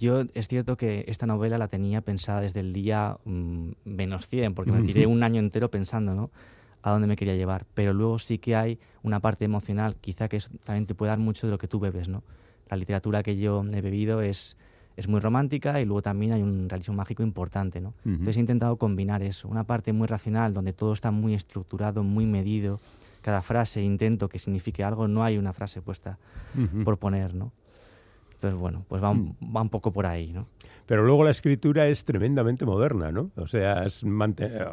Yo 0.00 0.24
es 0.34 0.48
cierto 0.48 0.76
que 0.76 1.04
esta 1.06 1.26
novela 1.26 1.58
la 1.58 1.68
tenía 1.68 2.00
pensada 2.00 2.40
desde 2.40 2.58
el 2.58 2.72
día 2.72 3.16
mm, 3.24 3.70
menos 3.84 4.26
100, 4.26 4.54
porque 4.54 4.72
me 4.72 4.82
tiré 4.82 5.06
un 5.06 5.22
año 5.22 5.38
entero 5.38 5.70
pensando, 5.70 6.14
¿no? 6.14 6.30
A 6.82 6.90
dónde 6.90 7.06
me 7.06 7.14
quería 7.14 7.36
llevar. 7.36 7.66
Pero 7.74 7.94
luego 7.94 8.18
sí 8.18 8.38
que 8.38 8.56
hay 8.56 8.80
una 9.04 9.20
parte 9.20 9.44
emocional, 9.44 9.94
quizá 10.00 10.28
que 10.28 10.38
también 10.64 10.86
te 10.86 10.96
puede 10.96 11.10
dar 11.10 11.20
mucho 11.20 11.46
de 11.46 11.52
lo 11.52 11.58
que 11.58 11.68
tú 11.68 11.78
bebes, 11.78 12.08
¿no? 12.08 12.24
La 12.68 12.76
literatura 12.76 13.22
que 13.22 13.36
yo 13.36 13.64
he 13.72 13.80
bebido 13.80 14.22
es, 14.22 14.56
es 14.96 15.06
muy 15.06 15.20
romántica 15.20 15.80
y 15.80 15.84
luego 15.84 16.02
también 16.02 16.32
hay 16.32 16.42
un 16.42 16.68
realismo 16.68 16.96
mágico 16.96 17.22
importante, 17.22 17.80
¿no? 17.80 17.94
Entonces 18.04 18.36
he 18.38 18.40
intentado 18.40 18.76
combinar 18.76 19.22
eso, 19.22 19.46
una 19.46 19.62
parte 19.62 19.92
muy 19.92 20.08
racional, 20.08 20.52
donde 20.52 20.72
todo 20.72 20.92
está 20.92 21.12
muy 21.12 21.34
estructurado, 21.34 22.02
muy 22.02 22.26
medido, 22.26 22.80
cada 23.24 23.40
frase 23.40 23.80
intento 23.80 24.28
que 24.28 24.38
signifique 24.38 24.84
algo, 24.84 25.08
no 25.08 25.24
hay 25.24 25.38
una 25.38 25.54
frase 25.54 25.80
puesta 25.80 26.18
por 26.84 26.98
poner, 26.98 27.32
¿no? 27.32 27.54
Entonces, 28.34 28.60
bueno, 28.60 28.84
pues 28.86 29.02
va 29.02 29.08
un, 29.08 29.34
mm. 29.40 29.56
va 29.56 29.62
un, 29.62 29.70
poco 29.70 29.94
por 29.94 30.04
ahí, 30.04 30.30
¿no? 30.30 30.46
Pero 30.84 31.04
luego 31.04 31.24
la 31.24 31.30
escritura 31.30 31.88
es 31.88 32.04
tremendamente 32.04 32.66
moderna, 32.66 33.10
¿no? 33.10 33.30
O 33.36 33.46
sea, 33.46 33.80
has 33.80 34.04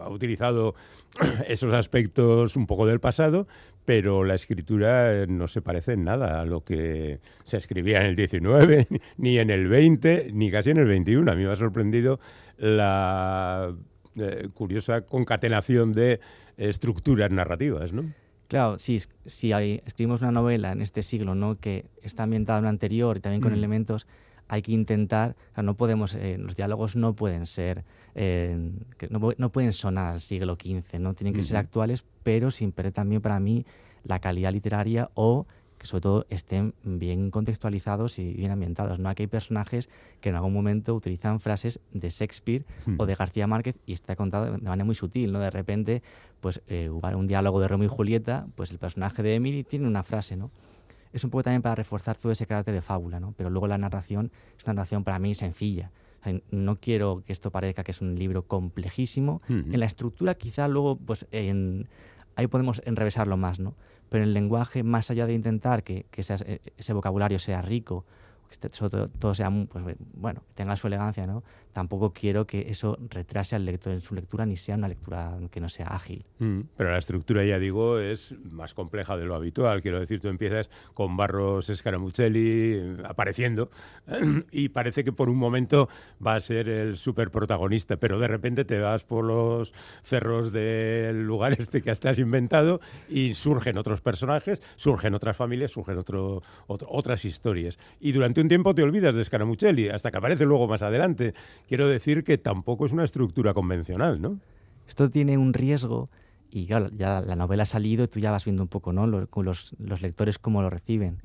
utilizado 0.10 0.75
esos 1.48 1.74
aspectos 1.74 2.58
un 2.58 2.67
poco 2.67 2.86
del 2.86 3.00
pasado, 3.00 3.48
pero 3.86 4.25
la 4.25 4.36
escritura 4.36 5.25
no 5.27 5.48
se 5.48 5.62
parece 5.62 5.93
en 5.93 6.03
nada 6.03 6.41
a 6.41 6.46
lo 6.46 6.65
que 6.65 7.22
se 7.46 7.55
escribía 7.55 8.01
en 8.01 8.08
el 8.08 8.17
19, 8.17 8.88
ni 9.17 9.38
en 9.39 9.50
el 9.50 9.70
20, 9.70 10.31
ni 10.34 10.51
casi 10.51 10.72
en 10.72 10.77
el 10.77 10.88
21. 10.88 11.31
A 11.31 11.36
mí 11.36 11.46
me 11.46 11.51
ha 11.53 11.55
sorprendido 11.55 12.20
la 12.58 13.74
eh, 14.17 14.50
curiosa 14.53 15.05
concatenación 15.05 15.93
de 15.93 16.20
estructuras 16.58 17.31
narrativas, 17.31 17.93
¿no? 17.93 18.03
Claro, 18.51 18.77
si, 18.79 19.00
si 19.25 19.53
escribimos 19.53 20.22
una 20.24 20.34
novela 20.34 20.74
en 20.74 20.81
este 20.81 21.03
siglo 21.03 21.36
¿no? 21.36 21.58
que 21.58 21.86
está 22.01 22.24
ambientada 22.24 22.60
en 22.60 22.63
lo 22.63 22.70
anterior 22.70 23.15
y 23.15 23.22
también 23.22 23.41
con 23.41 23.53
mm. 23.53 23.55
elementos, 23.55 24.08
hay 24.50 24.62
que 24.62 24.74
intentar, 24.74 25.38
no 25.55 25.77
podemos, 25.77 26.15
eh, 26.15 26.36
los 26.38 26.58
diálogos 26.58 26.98
no 26.98 27.15
pueden 27.15 27.46
ser, 27.46 27.86
eh, 28.13 28.74
no, 29.10 29.51
pueden 29.53 29.72
sonar 29.72 30.15
al 30.15 30.20
siglo 30.20 30.58
XV, 30.62 31.00
¿no? 31.00 31.13
tienen 31.13 31.34
que 31.34 31.43
ser 31.43 31.55
actuales, 31.55 32.03
pero 32.24 32.51
sin 32.51 32.74
perder 32.74 32.91
también 32.91 33.22
para 33.22 33.39
mí 33.39 33.65
la 34.03 34.20
calidad 34.20 34.51
literaria 34.51 35.10
o 35.13 35.48
que 35.82 35.88
sobre 35.88 36.02
todo 36.02 36.28
estén 36.30 36.76
bien 36.84 37.32
contextualizados 37.32 38.20
y 38.20 38.34
bien 38.34 38.52
ambientados. 38.52 39.00
¿no? 39.00 39.10
Aquí 39.10 39.24
hay 39.24 39.28
personajes 39.28 39.90
que 40.20 40.30
en 40.30 40.36
algún 40.36 40.54
momento 40.54 40.94
utilizan 40.94 41.40
frases 41.40 41.80
de 41.92 42.08
Shakespeare 42.12 42.66
o 43.00 43.08
de 43.08 43.16
García 43.16 43.48
Márquez 43.48 43.80
y 43.88 43.94
está 43.94 44.16
contado 44.16 44.46
de 44.46 44.52
manera 44.60 44.86
muy 44.86 44.94
sutil. 44.94 45.32
¿no? 45.32 45.40
De 45.40 45.50
repente, 45.50 46.04
pues 46.40 46.62
eh, 46.68 46.92
un 46.92 47.26
diálogo 47.26 47.60
de 47.60 47.68
Romeo 47.68 47.88
y 47.88 47.90
Julieta, 47.90 48.46
pues 48.54 48.70
el 48.70 48.78
personaje 48.78 49.24
de 49.24 49.34
Emily 49.34 49.64
tiene 49.64 49.88
una 49.88 50.04
frase, 50.04 50.38
¿no? 50.38 50.52
es 51.14 51.24
un 51.24 51.32
poco 51.32 51.44
también 51.44 51.64
para 51.64 51.74
reforzar 51.74 52.16
todo 52.16 52.32
ese 52.32 52.46
carácter 52.46 52.76
de 52.76 52.82
fábula, 52.82 53.20
¿no? 53.20 53.34
Pero 53.36 53.50
luego 53.50 53.68
la 53.68 53.78
narración 53.78 54.32
es 54.58 54.64
una 54.64 54.76
narración 54.76 55.04
para 55.04 55.20
mí 55.20 55.34
sencilla. 55.34 55.92
no 56.52 56.78
quiero 56.78 57.24
que 57.26 57.34
esto 57.34 57.52
parezca 57.52 57.84
que 57.84 57.92
es 57.92 58.00
un 58.00 58.18
libro 58.18 58.44
complejísimo. 58.44 59.42
En 59.50 59.78
la 59.78 59.88
estructura 59.88 60.36
quizá 60.36 60.70
luego, 60.70 60.96
pues 60.96 61.28
en, 61.32 61.90
ahí 62.38 62.48
podemos 62.48 62.82
enrevesarlo 62.86 63.36
más, 63.36 63.60
¿no? 63.60 63.76
Pero 64.12 64.25
el 64.25 64.34
lenguaje, 64.34 64.84
más 64.84 65.10
allá 65.10 65.25
de 65.25 65.32
intentar 65.32 65.84
que, 65.84 66.06
que 66.12 66.20
ese 66.20 66.94
vocabulario 66.94 67.39
sea 67.39 67.62
rico 67.62 68.03
que 68.51 68.70
todo, 68.70 69.34
sea, 69.34 69.50
pues, 69.70 69.98
bueno, 70.13 70.43
tenga 70.55 70.75
su 70.75 70.88
elegancia, 70.88 71.25
¿no? 71.25 71.43
Tampoco 71.74 72.12
quiero 72.12 72.46
que 72.46 72.70
eso 72.70 72.98
retrase 73.10 73.55
al 73.55 73.65
lector 73.65 73.93
en 73.93 74.01
su 74.01 74.13
lectura 74.13 74.46
ni 74.46 74.58
sea 74.58 74.75
una 74.75 74.89
lectura 74.89 75.38
que 75.50 75.62
no 75.62 75.70
sea 75.70 75.88
ágil. 75.88 76.25
Mm, 76.39 76.62
pero 76.75 76.91
la 76.91 76.98
estructura, 76.98 77.46
ya 77.46 77.60
digo, 77.60 78.00
es 78.00 78.36
más 78.51 78.74
compleja 78.74 79.15
de 79.15 79.25
lo 79.25 79.36
habitual. 79.36 79.81
Quiero 79.81 80.00
decir, 80.00 80.20
tú 80.20 80.27
empiezas 80.27 80.70
con 80.93 81.15
Barros 81.15 81.72
Scaramuccelli 81.74 82.74
eh, 82.74 82.98
apareciendo 83.05 83.70
y 84.51 84.70
parece 84.70 85.05
que 85.05 85.13
por 85.13 85.29
un 85.29 85.38
momento 85.38 85.88
va 86.25 86.36
a 86.36 86.41
ser 86.41 86.67
el 86.67 86.98
super 86.98 87.31
protagonista, 87.31 87.96
pero 87.96 88.20
de 88.20 88.27
repente 88.27 88.65
te 88.65 88.79
vas 88.79 89.05
por 89.05 89.24
los 89.24 89.72
cerros 90.03 90.51
del 90.51 91.24
lugar 91.24 91.53
este 91.60 91.81
que 91.81 91.91
has 91.91 92.20
inventado 92.20 92.81
y 93.08 93.34
surgen 93.36 93.77
otros 93.77 94.01
personajes, 94.01 94.62
surgen 94.75 95.13
otras 95.13 95.38
familias, 95.38 95.72
surgen 95.72 95.98
otro, 95.98 96.43
otras 96.67 97.24
historias. 97.24 97.79
Y 98.00 98.12
durante 98.12 98.41
un 98.42 98.48
tiempo 98.48 98.76
te 98.76 98.84
olvidas 98.84 99.16
de 99.16 99.24
Scaramuccelli, 99.24 99.90
hasta 99.90 100.12
que 100.12 100.18
aparece 100.18 100.46
luego 100.46 100.68
más 100.68 100.82
adelante. 100.82 101.34
Quiero 101.68 101.88
decir 101.88 102.24
que 102.24 102.38
tampoco 102.38 102.86
es 102.86 102.92
una 102.92 103.04
estructura 103.04 103.54
convencional, 103.54 104.22
¿no? 104.22 104.40
Esto 104.88 105.10
tiene 105.10 105.38
un 105.38 105.54
riesgo 105.54 106.10
y 106.52 106.66
claro, 106.66 106.90
ya 106.90 107.22
la 107.22 107.36
novela 107.36 107.64
ha 107.64 107.66
salido 107.66 108.04
y 108.04 108.08
tú 108.08 108.20
ya 108.20 108.30
vas 108.30 108.44
viendo 108.44 108.64
un 108.64 108.68
poco, 108.68 108.92
¿no? 108.92 109.08
Los, 109.08 109.74
los, 109.80 110.02
lectores 110.02 110.38
cómo 110.38 110.62
lo 110.62 110.70
reciben. 110.70 111.22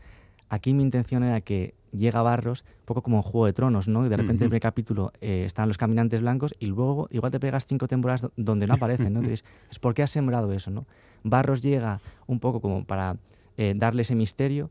Aquí 0.49 0.73
mi 0.73 0.85
intención 0.85 1.25
era 1.25 1.41
que 1.41 1.75
llega 1.91 2.23
Barros, 2.23 2.65
un 2.81 2.85
poco 2.85 3.03
como 3.03 3.17
en 3.17 3.23
Juego 3.23 3.47
de 3.47 3.53
Tronos, 3.53 3.89
¿no? 3.89 4.07
Y 4.07 4.09
de 4.09 4.17
repente 4.17 4.45
en 4.45 4.53
el 4.53 4.61
capítulo 4.61 5.13
eh, 5.21 5.43
están 5.45 5.67
los 5.67 5.79
caminantes 5.79 6.21
blancos 6.21 6.55
y 6.61 6.67
luego 6.67 7.09
igual 7.11 7.33
te 7.33 7.41
pegas 7.41 7.67
cinco 7.67 7.89
temporadas 7.89 8.31
donde 8.37 8.69
no 8.69 8.75
aparecen, 8.75 9.13
¿no? 9.13 9.19
Entonces, 9.19 9.45
es 9.71 9.79
porque 9.81 10.03
has 10.05 10.11
sembrado 10.11 10.53
eso, 10.53 10.71
¿no? 10.71 10.87
Barros 11.25 11.61
llega 11.61 12.01
un 12.29 12.39
poco 12.39 12.61
como 12.61 12.85
para 12.85 13.17
eh, 13.57 13.75
darle 13.77 14.03
ese 14.03 14.15
misterio, 14.15 14.71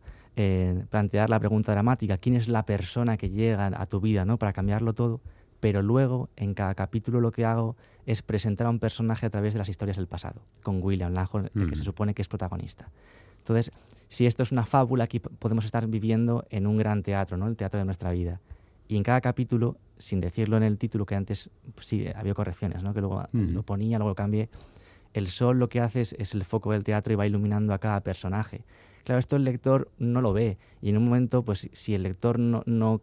plantear 0.89 1.29
la 1.29 1.39
pregunta 1.39 1.71
dramática, 1.71 2.17
¿quién 2.17 2.35
es 2.35 2.47
la 2.47 2.65
persona 2.65 3.17
que 3.17 3.29
llega 3.29 3.67
a 3.67 3.85
tu 3.85 4.01
vida 4.01 4.25
¿no? 4.25 4.37
para 4.37 4.53
cambiarlo 4.53 4.93
todo? 4.93 5.21
Pero 5.59 5.81
luego, 5.81 6.29
en 6.35 6.53
cada 6.53 6.75
capítulo 6.75 7.21
lo 7.21 7.31
que 7.31 7.45
hago 7.45 7.75
es 8.05 8.21
presentar 8.21 8.67
a 8.67 8.69
un 8.69 8.79
personaje 8.79 9.25
a 9.25 9.29
través 9.29 9.53
de 9.53 9.59
las 9.59 9.69
historias 9.69 9.97
del 9.97 10.07
pasado, 10.07 10.41
con 10.61 10.83
William 10.83 11.13
Langhorne, 11.13 11.49
el 11.55 11.69
que 11.69 11.75
se 11.75 11.83
supone 11.83 12.13
que 12.13 12.21
es 12.21 12.27
protagonista. 12.27 12.89
Entonces, 13.39 13.71
si 14.07 14.25
esto 14.25 14.43
es 14.43 14.51
una 14.51 14.65
fábula, 14.65 15.05
aquí 15.05 15.19
podemos 15.19 15.65
estar 15.65 15.87
viviendo 15.87 16.45
en 16.49 16.67
un 16.67 16.77
gran 16.77 17.01
teatro, 17.01 17.37
¿no? 17.37 17.47
el 17.47 17.55
teatro 17.55 17.79
de 17.79 17.85
nuestra 17.85 18.11
vida. 18.11 18.41
Y 18.87 18.97
en 18.97 19.03
cada 19.03 19.21
capítulo, 19.21 19.77
sin 19.97 20.19
decirlo 20.19 20.57
en 20.57 20.63
el 20.63 20.77
título, 20.77 21.05
que 21.05 21.15
antes 21.15 21.49
pues 21.73 21.87
sí 21.87 22.05
había 22.15 22.33
correcciones, 22.33 22.83
¿no? 22.83 22.93
que 22.93 23.01
luego 23.01 23.23
lo 23.31 23.63
ponía, 23.63 23.97
luego 23.97 24.09
lo 24.09 24.15
cambié, 24.15 24.49
el 25.13 25.27
sol 25.27 25.57
lo 25.57 25.69
que 25.69 25.79
hace 25.79 26.01
es 26.01 26.33
el 26.33 26.43
foco 26.43 26.73
del 26.73 26.83
teatro 26.83 27.13
y 27.13 27.15
va 27.15 27.25
iluminando 27.25 27.73
a 27.73 27.79
cada 27.79 28.01
personaje. 28.01 28.63
Claro, 29.05 29.19
esto 29.19 29.35
el 29.35 29.43
lector 29.43 29.91
no 29.99 30.19
lo 30.19 30.33
ve 30.33 30.57
y 30.81 30.89
en 30.89 30.97
un 30.97 31.05
momento, 31.05 31.43
pues 31.43 31.69
si 31.73 31.93
el 31.93 32.01
lector 32.01 32.39
no, 32.39 32.63
no 32.65 32.99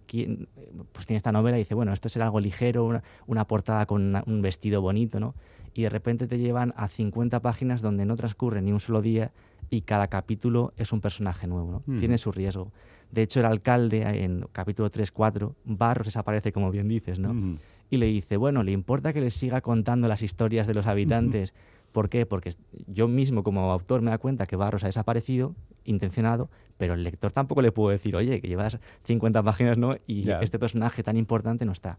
pues 0.93 1.07
tiene 1.07 1.17
esta 1.17 1.31
novela 1.31 1.57
y 1.57 1.61
dice, 1.61 1.77
bueno, 1.77 1.93
esto 1.93 2.09
será 2.09 2.25
algo 2.25 2.41
ligero, 2.41 3.01
una, 3.29 3.45
portada 3.47 3.87
con 3.87 4.21
un 4.27 4.43
vestido 4.43 4.83
bonito, 4.83 5.21
¿no? 5.21 5.37
Y 5.75 5.83
de 5.83 5.91
repente 5.91 6.27
te 6.27 6.39
llevan 6.39 6.75
a 6.77 6.89
50 6.89 7.41
páginas 7.41 7.83
donde 7.83 8.05
no 8.05 8.17
transcurre 8.17 8.61
ni 8.61 8.73
un 8.73 8.81
solo 8.81 9.01
día 9.01 9.31
y 9.71 9.83
cada 9.83 10.09
capítulo 10.09 10.73
es 10.77 10.93
un 10.93 11.01
personaje 11.01 11.47
nuevo, 11.47 11.71
¿no? 11.71 11.95
Mm. 11.95 11.99
Tiene 12.01 12.19
su 12.19 12.33
riesgo. 12.33 12.73
De 13.13 13.23
hecho, 13.23 13.39
el 13.39 13.47
alcalde 13.47 14.03
en 14.25 14.45
capítulo 14.51 14.91
3-4, 14.91 15.55
Barros 15.65 16.07
desaparece, 16.09 16.51
como 16.51 16.73
bien 16.73 16.89
dices, 16.89 17.21
¿no? 17.21 17.33
Mm. 17.33 17.59
Y 17.91 17.99
le 17.99 18.07
dice, 18.07 18.37
bueno, 18.37 18.65
¿le 18.65 18.73
importa 18.73 19.13
que 19.13 19.21
le 19.21 19.31
siga 19.31 19.61
contando 19.61 20.09
las 20.09 20.23
historias 20.23 20.67
de 20.67 20.75
los 20.75 20.89
habitantes? 20.89 21.55
¿Por 21.93 22.09
qué? 22.09 22.27
Porque 22.27 22.55
yo 22.87 23.07
mismo 23.07 23.43
como 23.43 23.71
autor 23.71 24.01
me 24.01 24.11
da 24.11 24.19
cuenta 24.19 24.47
que 24.47 24.57
Barros 24.57 24.83
ha 24.85 24.87
desaparecido, 24.87 25.55
intencionado, 25.85 26.51
pero 26.79 26.95
el 26.95 27.05
lector 27.05 27.33
tampoco 27.33 27.63
le 27.63 27.71
puedo 27.71 27.91
decir, 27.91 28.17
oye, 28.17 28.41
que 28.41 28.49
llevas 28.49 28.79
50 29.05 29.43
páginas 29.43 29.79
¿no? 29.79 29.95
y 30.07 30.31
este 30.41 30.59
personaje 30.59 31.03
tan 31.03 31.17
importante 31.17 31.65
no 31.65 31.73
está. 31.73 31.99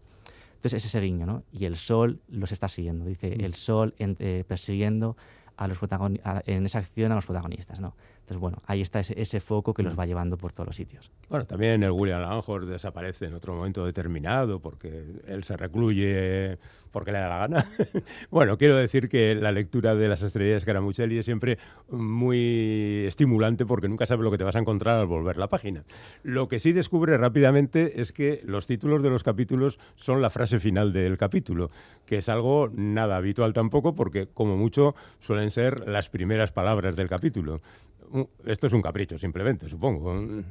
Entonces 0.56 0.82
es 0.82 0.86
ese 0.86 1.00
guiño, 1.00 1.26
¿no? 1.26 1.42
Y 1.52 1.66
el 1.66 1.76
sol 1.76 2.20
los 2.28 2.50
está 2.50 2.68
siguiendo. 2.68 3.04
Dice, 3.04 3.36
mm. 3.36 3.44
el 3.44 3.54
sol 3.54 3.94
eh, 3.98 4.44
persiguiendo 4.48 5.16
a 5.56 5.68
los 5.68 5.78
en 6.46 6.64
esa 6.64 6.78
acción 6.78 7.12
a 7.12 7.14
los 7.14 7.26
protagonistas, 7.26 7.80
¿no? 7.80 7.94
Entonces, 8.24 8.40
bueno, 8.40 8.62
ahí 8.66 8.80
está 8.80 9.00
ese, 9.00 9.40
foco 9.40 9.74
que 9.74 9.82
los 9.82 9.94
mm. 9.94 10.00
va 10.00 10.06
llevando 10.06 10.38
por 10.38 10.50
todos 10.50 10.66
los 10.68 10.76
sitios. 10.76 11.12
Bueno, 11.28 11.44
también 11.44 11.82
el 11.82 11.90
William 11.90 12.22
Langhorne 12.22 12.72
desaparece 12.72 13.26
en 13.26 13.34
otro 13.34 13.54
momento 13.54 13.84
determinado 13.84 14.60
porque 14.60 15.04
él 15.26 15.44
se 15.44 15.58
recluye 15.58 16.58
porque 16.90 17.12
le 17.12 17.18
da 17.18 17.28
la 17.28 17.38
gana. 17.38 17.66
bueno, 18.30 18.56
quiero 18.56 18.76
decir 18.76 19.10
que 19.10 19.34
la 19.34 19.52
lectura 19.52 19.94
de 19.94 20.08
las 20.08 20.22
estrellas 20.22 20.54
de 20.54 20.60
Scaramuccelli 20.60 21.18
es 21.18 21.26
siempre 21.26 21.58
muy 21.90 23.04
estimulante 23.06 23.66
porque 23.66 23.88
nunca 23.88 24.06
sabes 24.06 24.24
lo 24.24 24.30
que 24.30 24.38
te 24.38 24.44
vas 24.44 24.56
a 24.56 24.60
encontrar 24.60 24.98
al 24.98 25.06
volver 25.06 25.36
la 25.36 25.48
página. 25.48 25.84
Lo 26.22 26.48
que 26.48 26.60
sí 26.60 26.72
descubre 26.72 27.18
rápidamente 27.18 28.00
es 28.00 28.12
que 28.12 28.40
los 28.44 28.66
títulos 28.66 29.02
de 29.02 29.10
los 29.10 29.22
capítulos 29.22 29.78
son 29.96 30.22
la 30.22 30.30
frase 30.30 30.60
final 30.60 30.94
del 30.94 31.18
capítulo, 31.18 31.70
que 32.06 32.18
es 32.18 32.30
algo 32.30 32.70
nada 32.72 33.16
habitual 33.16 33.52
tampoco 33.52 33.94
porque 33.94 34.28
como 34.32 34.56
mucho 34.56 34.94
suelen 35.20 35.50
ser 35.50 35.86
las 35.86 36.08
primeras 36.08 36.52
palabras 36.52 36.96
del 36.96 37.10
capítulo 37.10 37.60
esto 38.44 38.66
es 38.66 38.72
un 38.72 38.82
capricho, 38.82 39.18
simplemente, 39.18 39.68
supongo. 39.68 40.42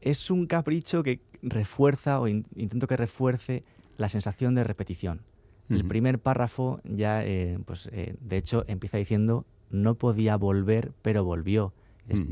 Es 0.00 0.30
un 0.30 0.46
capricho 0.46 1.02
que 1.02 1.20
refuerza 1.42 2.20
o 2.20 2.28
intento 2.28 2.86
que 2.86 2.96
refuerce 2.96 3.64
la 3.96 4.08
sensación 4.08 4.54
de 4.54 4.64
repetición. 4.64 5.22
El 5.70 5.84
primer 5.84 6.18
párrafo 6.18 6.80
ya, 6.84 7.22
eh, 7.26 7.58
pues, 7.66 7.90
eh, 7.92 8.14
de 8.20 8.38
hecho, 8.38 8.64
empieza 8.68 8.96
diciendo 8.96 9.44
no 9.70 9.96
podía 9.96 10.36
volver, 10.36 10.92
pero 11.02 11.24
volvió. 11.24 11.74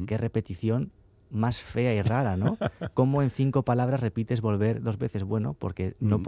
Qué 0.06 0.16
repetición 0.16 0.90
más 1.30 1.58
fea 1.58 1.94
y 1.94 2.00
rara, 2.00 2.38
¿no? 2.38 2.56
¿Cómo 2.94 3.20
en 3.20 3.30
cinco 3.30 3.62
palabras 3.62 4.00
repites 4.00 4.40
volver 4.40 4.82
dos 4.82 4.96
veces? 4.96 5.22
Bueno, 5.22 5.52
porque 5.52 5.94
no 6.00 6.22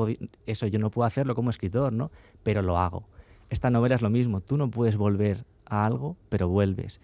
eso 0.45 0.67
yo 0.67 0.79
no 0.79 0.91
puedo 0.91 1.07
hacerlo 1.07 1.35
como 1.35 1.49
escritor, 1.49 1.95
¿no? 1.95 2.11
Pero 2.43 2.61
lo 2.61 2.79
hago. 2.79 3.09
Esta 3.49 3.71
novela 3.71 3.95
es 3.95 4.03
lo 4.03 4.11
mismo. 4.11 4.43
Tú 4.43 4.59
no 4.59 4.71
puedes 4.71 4.99
volver 4.99 5.47
a 5.65 5.87
algo, 5.87 6.19
pero 6.29 6.49
vuelves. 6.49 7.01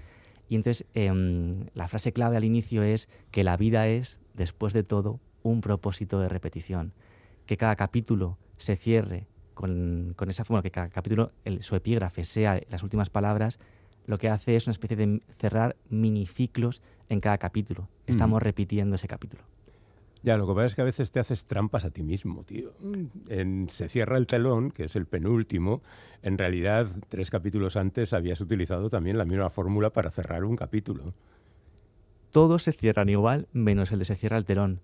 Y 0.48 0.56
entonces 0.56 0.86
em, 0.94 1.66
la 1.74 1.88
frase 1.88 2.12
clave 2.12 2.36
al 2.36 2.44
inicio 2.44 2.82
es 2.82 3.08
que 3.30 3.44
la 3.44 3.56
vida 3.56 3.88
es, 3.88 4.20
después 4.34 4.72
de 4.72 4.82
todo, 4.82 5.20
un 5.42 5.60
propósito 5.60 6.20
de 6.20 6.28
repetición. 6.28 6.92
Que 7.46 7.56
cada 7.56 7.76
capítulo 7.76 8.38
se 8.56 8.76
cierre 8.76 9.26
con, 9.54 10.14
esa 10.28 10.44
forma, 10.44 10.62
que 10.62 10.70
cada 10.70 10.88
capítulo, 10.88 11.32
su 11.60 11.76
epígrafe 11.76 12.24
sea 12.24 12.60
las 12.68 12.82
últimas 12.82 13.10
palabras, 13.10 13.58
lo 14.06 14.18
que 14.18 14.28
hace 14.28 14.56
es 14.56 14.66
una 14.66 14.72
especie 14.72 14.96
de 14.96 15.20
cerrar 15.38 15.76
miniciclos 15.88 16.82
en 17.08 17.20
cada 17.20 17.38
capítulo. 17.38 17.88
Estamos 18.06 18.42
repitiendo 18.42 18.96
ese 18.96 19.08
capítulo. 19.08 19.44
Ya, 20.24 20.38
lo 20.38 20.46
que 20.46 20.54
pasa 20.54 20.66
es 20.66 20.74
que 20.74 20.80
a 20.80 20.86
veces 20.86 21.10
te 21.10 21.20
haces 21.20 21.44
trampas 21.44 21.84
a 21.84 21.90
ti 21.90 22.02
mismo, 22.02 22.44
tío. 22.44 22.72
En 23.28 23.68
Se 23.68 23.90
cierra 23.90 24.16
el 24.16 24.26
telón, 24.26 24.70
que 24.70 24.84
es 24.84 24.96
el 24.96 25.04
penúltimo, 25.04 25.82
en 26.22 26.38
realidad, 26.38 26.86
tres 27.10 27.28
capítulos 27.28 27.76
antes 27.76 28.14
habías 28.14 28.40
utilizado 28.40 28.88
también 28.88 29.18
la 29.18 29.26
misma 29.26 29.50
fórmula 29.50 29.90
para 29.90 30.10
cerrar 30.10 30.44
un 30.44 30.56
capítulo. 30.56 31.12
Todos 32.30 32.62
se 32.62 32.72
cierran 32.72 33.10
igual, 33.10 33.48
menos 33.52 33.92
el 33.92 33.98
de 33.98 34.06
Se 34.06 34.16
cierra 34.16 34.38
el 34.38 34.46
telón. 34.46 34.80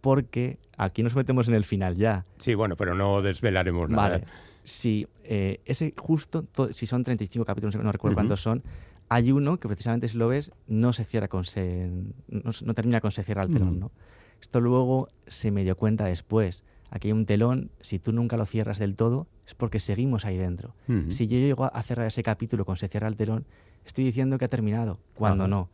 Porque 0.00 0.58
aquí 0.76 1.04
nos 1.04 1.14
metemos 1.14 1.46
en 1.46 1.54
el 1.54 1.64
final 1.64 1.94
ya. 1.94 2.26
Sí, 2.38 2.54
bueno, 2.54 2.76
pero 2.76 2.96
no 2.96 3.22
desvelaremos 3.22 3.88
nada. 3.88 4.18
Vale. 4.18 4.24
Si 4.64 5.06
eh, 5.22 5.60
ese 5.64 5.94
justo, 5.96 6.44
si 6.72 6.86
son 6.86 7.04
35 7.04 7.44
capítulos, 7.44 7.76
no 7.76 7.92
recuerdo 7.92 8.16
cuántos 8.16 8.40
son, 8.40 8.64
hay 9.08 9.30
uno 9.30 9.60
que 9.60 9.68
precisamente 9.68 10.08
si 10.08 10.16
lo 10.16 10.26
ves 10.26 10.50
no 10.66 10.92
se 10.92 11.04
cierra 11.04 11.28
con 11.28 11.44
se, 11.44 11.88
no, 12.26 12.74
termina 12.74 13.00
con 13.00 13.12
se 13.12 13.22
cierra 13.22 13.44
el 13.44 13.52
telón, 13.52 13.78
¿no? 13.78 13.92
Esto 14.40 14.60
luego 14.60 15.08
se 15.26 15.50
me 15.50 15.64
dio 15.64 15.76
cuenta 15.76 16.04
después. 16.04 16.64
Aquí 16.90 17.08
hay 17.08 17.12
un 17.12 17.26
telón, 17.26 17.70
si 17.80 17.98
tú 17.98 18.12
nunca 18.12 18.36
lo 18.36 18.46
cierras 18.46 18.78
del 18.78 18.94
todo, 18.94 19.26
es 19.46 19.54
porque 19.54 19.80
seguimos 19.80 20.24
ahí 20.24 20.36
dentro. 20.36 20.74
Si 21.08 21.26
yo 21.26 21.38
llego 21.38 21.64
a 21.64 21.82
cerrar 21.82 22.06
ese 22.06 22.22
capítulo 22.22 22.64
con 22.64 22.76
se 22.76 22.88
cierra 22.88 23.08
el 23.08 23.16
telón, 23.16 23.44
estoy 23.84 24.04
diciendo 24.04 24.38
que 24.38 24.44
ha 24.44 24.48
terminado, 24.48 24.98
cuando 25.14 25.48
no. 25.48 25.68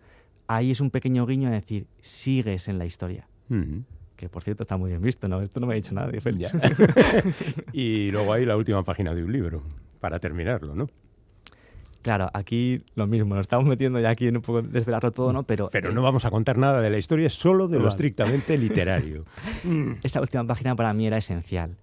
Ahí 0.47 0.71
es 0.71 0.81
un 0.81 0.91
pequeño 0.91 1.27
guiño 1.27 1.49
a 1.49 1.53
decir, 1.53 1.87
sigues 2.01 2.69
en 2.69 2.79
la 2.79 2.87
historia. 2.87 3.27
Que 4.17 4.29
por 4.29 4.43
cierto 4.43 4.63
está 4.63 4.77
muy 4.77 4.91
bien 4.91 5.03
visto, 5.03 5.29
¿no? 5.29 5.43
Esto 5.43 5.61
no 5.61 5.67
me 5.67 5.75
ha 5.75 5.77
dicho 5.77 5.95
nadie, 5.95 6.21
Félix. 6.21 6.53
y 7.73 8.11
luego 8.11 8.33
hay 8.33 8.47
la 8.47 8.57
última 8.57 8.83
página 8.83 9.15
de 9.15 9.25
un 9.25 9.33
libro, 9.33 9.63
para 10.01 10.19
terminarlo, 10.19 10.75
¿no? 10.75 10.89
Claro, 12.03 12.29
aquí 12.35 12.83
lo 12.97 13.07
mismo, 13.07 13.37
nos 13.37 13.43
estamos 13.43 13.65
metiendo 13.65 14.01
ya 14.01 14.11
aquí 14.11 14.27
en 14.27 14.37
un 14.37 14.43
poco 14.43 14.61
desvelarlo 14.61 15.13
todo, 15.13 15.33
¿no? 15.33 15.45
Pero, 15.45 15.69
Pero 15.71 15.93
no 15.93 16.01
eh, 16.01 16.05
vamos 16.05 16.25
a 16.25 16.31
contar 16.31 16.59
nada 16.59 16.81
de 16.81 16.91
la 16.91 16.99
historia, 16.99 17.31
solo 17.31 17.69
de 17.69 17.79
lo 17.79 17.89
estrictamente 17.89 18.59
literario. 18.59 19.25
Esa 20.03 20.21
última 20.21 20.45
página 20.45 20.75
para 20.75 20.93
mí 20.95 21.07
era 21.07 21.17
esencial. 21.17 21.77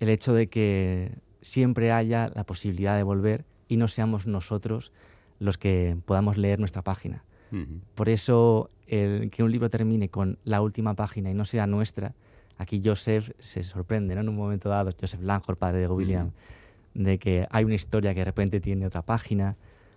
El 0.00 0.10
hecho 0.10 0.34
de 0.34 0.48
que 0.48 1.12
siempre 1.40 1.92
haya 1.92 2.30
la 2.34 2.44
posibilidad 2.44 2.96
de 2.96 3.02
volver 3.02 3.44
y 3.66 3.78
no 3.78 3.88
seamos 3.88 4.26
nosotros 4.26 4.92
los 5.38 5.56
que 5.56 5.96
podamos 6.04 6.36
leer 6.36 6.58
nuestra 6.58 6.82
página. 6.82 7.24
Por 7.94 8.08
eso, 8.08 8.68
el, 8.88 9.30
que 9.30 9.44
un 9.44 9.52
libro 9.52 9.70
termine 9.70 10.08
con 10.08 10.38
la 10.42 10.60
última 10.60 10.94
página 10.94 11.30
y 11.30 11.34
no 11.34 11.44
sea 11.44 11.68
nuestra, 11.68 12.12
aquí 12.58 12.82
Joseph 12.84 13.30
se 13.38 13.62
sorprende, 13.62 14.16
¿no? 14.16 14.22
En 14.22 14.28
un 14.28 14.34
momento 14.34 14.68
dado, 14.68 14.90
Joseph 15.00 15.20
Langford, 15.22 15.56
padre 15.56 15.78
de 15.78 15.86
William, 15.86 16.32
de 16.94 17.18
que 17.18 17.46
hay 17.50 17.64
una 17.64 17.74
historia 17.74 18.14
que 18.14 18.20
de 18.20 18.24
repente 18.24 18.60
tiene 18.60 18.86
otra 18.86 19.02
página. 19.02 19.56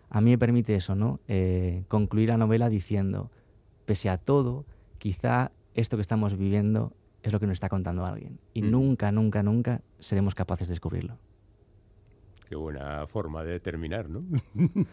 A 0.10 0.22
mí 0.22 0.32
me 0.32 0.38
permite 0.38 0.76
eso, 0.76 0.96
¿no? 0.96 1.20
Eh, 1.28 1.84
concluir 1.88 2.30
la 2.30 2.38
novela 2.38 2.70
diciendo, 2.70 3.32
pese 3.86 4.10
a 4.10 4.18
todo, 4.18 4.66
quizá 4.98 5.52
esto 5.76 5.98
que 5.98 6.02
estamos 6.02 6.38
viviendo 6.38 6.94
es 7.24 7.32
lo 7.32 7.40
que 7.40 7.48
nos 7.48 7.56
está 7.56 7.70
contando 7.70 8.06
alguien. 8.06 8.40
Y 8.54 8.62
nunca, 8.62 9.12
nunca, 9.12 9.44
nunca 9.44 9.82
seremos 10.00 10.34
capaces 10.34 10.68
de 10.68 10.74
descubrirlo. 10.74 11.18
Qué 12.50 12.56
buena 12.56 13.06
forma 13.08 13.44
de 13.44 13.60
terminar, 13.60 14.10
¿no? 14.10 14.24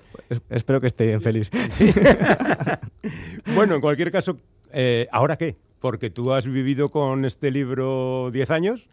espero 0.50 0.80
que 0.80 0.88
esté 0.88 1.06
bien 1.06 1.22
feliz. 1.22 1.50
bueno, 3.54 3.76
en 3.76 3.80
cualquier 3.80 4.10
caso, 4.10 4.38
eh, 4.72 5.06
¿ahora 5.12 5.36
qué? 5.36 5.56
Porque 5.78 6.10
tú 6.10 6.32
has 6.32 6.46
vivido 6.46 6.88
con 6.88 7.24
este 7.24 7.50
libro 7.50 8.30
10 8.32 8.50
años 8.50 8.88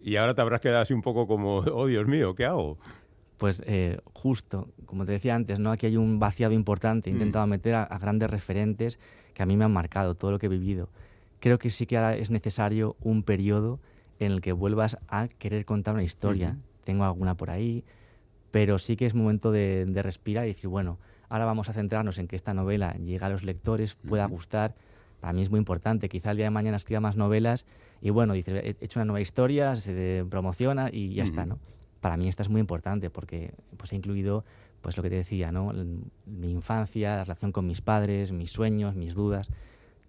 y 0.00 0.16
ahora 0.16 0.34
te 0.34 0.40
habrás 0.40 0.60
quedado 0.60 0.82
así 0.82 0.94
un 0.94 1.02
poco 1.02 1.26
como, 1.26 1.56
oh 1.74 1.86
Dios 1.86 2.06
mío, 2.06 2.34
¿qué 2.34 2.44
hago? 2.44 2.78
Pues 3.36 3.62
eh, 3.66 3.98
justo, 4.12 4.68
como 4.84 5.04
te 5.04 5.12
decía 5.12 5.34
antes, 5.34 5.60
¿no? 5.60 5.70
aquí 5.70 5.86
hay 5.86 5.96
un 5.96 6.18
vaciado 6.18 6.52
importante. 6.52 7.08
He 7.08 7.12
mm. 7.12 7.16
intentado 7.16 7.46
meter 7.46 7.74
a, 7.74 7.98
grandes 7.98 8.30
referentes 8.30 8.98
que 9.32 9.42
a 9.42 9.46
mí 9.46 9.56
me 9.56 9.64
han 9.64 9.72
marcado 9.72 10.14
todo 10.14 10.32
lo 10.32 10.38
que 10.38 10.46
he 10.46 10.48
vivido. 10.48 10.88
Creo 11.38 11.58
que 11.58 11.70
sí 11.70 11.86
que 11.86 11.96
ahora 11.96 12.16
es 12.16 12.30
necesario 12.30 12.96
un 13.00 13.22
periodo 13.22 13.78
en 14.18 14.32
el 14.32 14.40
que 14.40 14.52
vuelvas 14.52 14.98
a 15.06 15.28
querer 15.28 15.64
contar 15.64 15.94
una 15.94 16.02
historia. 16.02 16.56
Tengo 16.82 17.04
alguna 17.04 17.36
por 17.36 17.50
ahí, 17.50 17.84
pero 18.50 18.80
sí 18.80 18.96
que 18.96 19.06
es 19.06 19.14
momento 19.14 19.52
de, 19.52 19.86
respirar 20.02 20.46
y 20.46 20.48
decir, 20.48 20.68
bueno, 20.68 20.98
ahora 21.28 21.44
vamos 21.44 21.68
a 21.68 21.72
centrarnos 21.72 22.18
en 22.18 22.26
que 22.26 22.34
esta 22.34 22.54
novela 22.54 22.94
llegue 22.94 23.24
a 23.24 23.28
los 23.28 23.44
lectores, 23.44 23.94
pueda 23.94 24.26
gustar. 24.26 24.74
Para 25.20 25.32
mí 25.32 25.42
es 25.42 25.50
muy 25.50 25.58
importante. 25.58 26.08
Quizá 26.08 26.32
el 26.32 26.38
día 26.38 26.46
de 26.46 26.50
mañana 26.50 26.76
escriba 26.76 27.00
más 27.00 27.14
novelas 27.14 27.66
y 28.00 28.10
bueno, 28.10 28.34
dice, 28.34 28.56
he 28.58 28.84
hecho 28.84 29.00
una 29.00 29.06
nueva 29.06 29.20
historia, 29.20 29.74
se 29.76 30.24
promociona 30.28 30.88
y 30.92 31.14
ya 31.14 31.24
está, 31.24 31.46
¿no? 31.46 31.58
Para 32.00 32.16
mí 32.16 32.28
esta 32.28 32.42
es 32.42 32.48
muy 32.48 32.60
importante 32.60 33.10
porque 33.10 33.54
pues, 33.76 33.92
he 33.92 33.96
incluido 33.96 34.44
pues 34.80 34.96
lo 34.96 35.02
que 35.02 35.10
te 35.10 35.16
decía, 35.16 35.50
¿no? 35.50 35.72
Mi 36.26 36.50
infancia, 36.50 37.16
la 37.16 37.24
relación 37.24 37.50
con 37.50 37.66
mis 37.66 37.80
padres, 37.80 38.30
mis 38.30 38.52
sueños, 38.52 38.94
mis 38.94 39.14
dudas. 39.14 39.50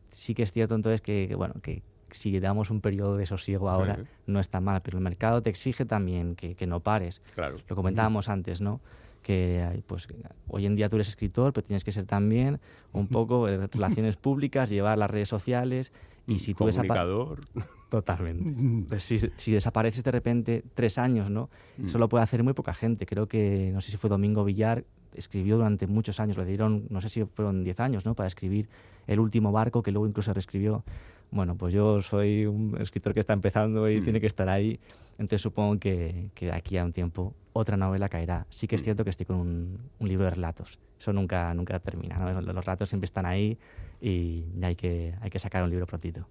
Sí 0.09 0.35
que 0.35 0.43
es 0.43 0.51
cierto 0.51 0.75
entonces 0.75 1.01
que, 1.01 1.33
bueno, 1.35 1.55
que 1.61 1.81
si 2.11 2.39
damos 2.39 2.69
un 2.69 2.81
periodo 2.81 3.17
de 3.17 3.25
sosiego 3.25 3.69
ahora, 3.69 3.99
no 4.27 4.39
está 4.39 4.61
mal, 4.61 4.81
pero 4.81 4.97
el 4.97 5.03
mercado 5.03 5.41
te 5.41 5.49
exige 5.49 5.85
también 5.85 6.35
que, 6.35 6.67
no 6.67 6.79
pares. 6.79 7.21
Claro. 7.35 7.57
Lo 7.67 7.75
comentábamos 7.75 8.29
antes, 8.29 8.61
¿no? 8.61 8.79
Que 9.23 9.83
pues, 9.87 10.07
hoy 10.47 10.65
en 10.65 10.75
día 10.75 10.89
tú 10.89 10.97
eres 10.97 11.09
escritor, 11.09 11.53
pero 11.53 11.65
tienes 11.65 11.83
que 11.83 11.91
ser 11.91 12.05
también 12.05 12.59
un 12.93 13.07
poco 13.07 13.47
relaciones 13.47 14.15
públicas, 14.15 14.69
llevar 14.69 14.97
las 14.97 15.09
redes 15.09 15.29
sociales 15.29 15.91
y 16.27 16.39
si 16.39 16.53
tú 16.53 16.65
Comunicador. 16.65 17.41
Totalmente. 17.89 18.87
Pues 18.87 19.03
si, 19.03 19.17
si, 19.17 19.51
desapareces 19.51 20.03
de 20.03 20.11
repente 20.11 20.63
tres 20.75 20.97
años, 20.97 21.29
¿no? 21.29 21.49
Mm. 21.77 21.87
Eso 21.87 21.97
lo 21.97 22.07
puede 22.07 22.23
hacer 22.23 22.43
muy 22.43 22.53
poca 22.53 22.73
gente. 22.73 23.05
Creo 23.07 23.27
que, 23.27 23.71
no 23.73 23.81
sé 23.81 23.91
si 23.91 23.97
fue 23.97 24.09
Domingo 24.09 24.45
Villar, 24.45 24.85
escribió 25.15 25.57
durante 25.57 25.87
muchos 25.87 26.19
años, 26.19 26.37
le 26.37 26.45
dieron, 26.45 26.85
no 26.89 27.01
sé 27.01 27.09
si 27.09 27.25
fueron 27.25 27.63
diez 27.63 27.79
años, 27.79 28.05
¿no? 28.05 28.13
Para 28.13 28.27
escribir 28.27 28.69
El 29.07 29.19
último 29.19 29.51
barco, 29.51 29.81
que 29.81 29.91
luego 29.91 30.07
incluso 30.07 30.31
reescribió 30.33 30.83
bueno, 31.31 31.55
pues 31.55 31.73
yo 31.73 32.01
soy 32.01 32.45
un 32.45 32.75
escritor 32.79 33.13
que 33.13 33.19
está 33.19 33.33
empezando 33.33 33.89
y 33.89 34.01
mm. 34.01 34.03
tiene 34.03 34.19
que 34.21 34.27
estar 34.27 34.49
ahí, 34.49 34.79
entonces 35.13 35.41
supongo 35.41 35.79
que, 35.79 36.29
que, 36.33 36.47
de 36.47 36.53
aquí 36.53 36.77
a 36.77 36.83
un 36.83 36.91
tiempo 36.91 37.35
otra 37.53 37.77
novela 37.77 38.09
caerá. 38.09 38.47
Sí 38.49 38.67
que 38.67 38.75
es 38.75 38.81
mm. 38.81 38.85
cierto 38.85 39.03
que 39.03 39.11
estoy 39.11 39.25
con 39.25 39.37
un, 39.37 39.79
libro 40.07 40.25
de 40.25 40.31
relatos, 40.31 40.79
eso 40.99 41.13
nunca, 41.13 41.53
nunca 41.53 41.79
termina, 41.79 42.17
¿no? 42.17 42.41
los 42.41 42.65
relatos 42.65 42.89
siempre 42.89 43.05
están 43.05 43.25
ahí 43.25 43.57
y 44.01 44.43
hay 44.61 44.75
que, 44.75 45.13
hay 45.21 45.29
que 45.29 45.39
sacar 45.39 45.63
un 45.63 45.69
libro 45.69 45.85
prontito 45.85 46.25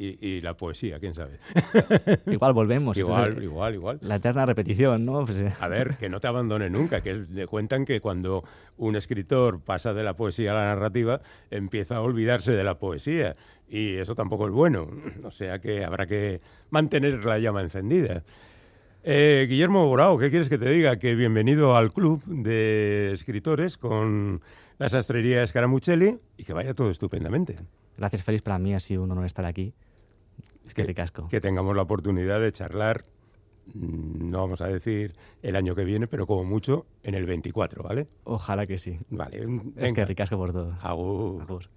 y, 0.00 0.40
la 0.40 0.56
poesía, 0.56 1.00
quién 1.00 1.14
sabe. 1.14 1.38
igual 2.26 2.52
volvemos. 2.52 2.96
igual, 2.96 3.42
igual, 3.42 3.74
igual. 3.74 3.98
La 4.00 4.16
eterna 4.16 4.46
repetición, 4.46 5.04
¿no? 5.04 5.24
Pues, 5.26 5.38
eh. 5.38 5.52
a 5.58 5.66
ver, 5.66 5.96
que 5.96 6.08
no 6.08 6.20
te 6.20 6.28
abandone 6.28 6.70
nunca, 6.70 7.00
que 7.00 7.46
cuentan 7.48 7.84
que 7.84 8.00
cuando 8.00 8.44
un 8.76 8.94
escritor 8.94 9.60
pasa 9.60 9.92
de 9.92 10.04
la 10.04 10.14
poesía 10.14 10.52
a 10.52 10.54
la 10.54 10.64
narrativa, 10.66 11.20
empieza 11.50 11.96
a 11.96 12.00
olvidarse 12.00 12.52
de 12.52 12.62
la 12.62 12.78
poesía. 12.78 13.34
Y 13.68 13.96
eso 13.96 14.14
tampoco 14.14 14.46
es 14.46 14.52
bueno. 14.52 14.88
O 15.24 15.30
sea 15.30 15.58
que 15.58 15.84
habrá 15.84 16.06
que 16.06 16.40
mantener 16.70 17.24
la 17.24 17.38
llama 17.38 17.60
encendida. 17.60 18.22
Eh, 19.02 19.46
Guillermo 19.48 19.86
Borao, 19.86 20.18
¿qué 20.18 20.30
quieres 20.30 20.48
que 20.48 20.58
te 20.58 20.70
diga? 20.70 20.98
Que 20.98 21.14
bienvenido 21.14 21.76
al 21.76 21.92
club 21.92 22.22
de 22.24 23.12
escritores 23.12 23.76
con 23.76 24.40
la 24.78 24.88
sastrería 24.88 25.46
Scaramuccelli 25.46 26.18
y 26.36 26.44
que 26.44 26.52
vaya 26.52 26.72
todo 26.74 26.90
estupendamente. 26.90 27.58
Gracias, 27.96 28.22
Félix. 28.22 28.42
Para 28.42 28.58
mí 28.58 28.74
ha 28.74 28.80
sido 28.80 29.02
un 29.02 29.10
honor 29.10 29.26
estar 29.26 29.44
aquí. 29.44 29.74
Es 30.68 30.74
que, 30.74 30.84
ricasco. 30.84 31.28
Que 31.28 31.40
tengamos 31.40 31.74
la 31.74 31.82
oportunidad 31.82 32.40
de 32.40 32.52
charlar, 32.52 33.04
mm, 33.74 34.30
no 34.30 34.38
vamos 34.38 34.60
a 34.60 34.68
decir 34.68 35.14
el 35.42 35.56
año 35.56 35.74
que 35.74 35.84
viene, 35.84 36.06
pero 36.06 36.26
como 36.26 36.44
mucho 36.44 36.86
en 37.02 37.14
el 37.14 37.26
24, 37.26 37.82
¿vale? 37.82 38.06
Ojalá 38.24 38.66
que 38.66 38.78
sí. 38.78 39.00
Vale. 39.10 39.46
Es 39.76 39.92
que 39.92 40.04
ricasco 40.04 40.36
por 40.36 40.52
todo. 40.52 40.76
Agur. 40.80 41.42
Agur. 41.42 41.68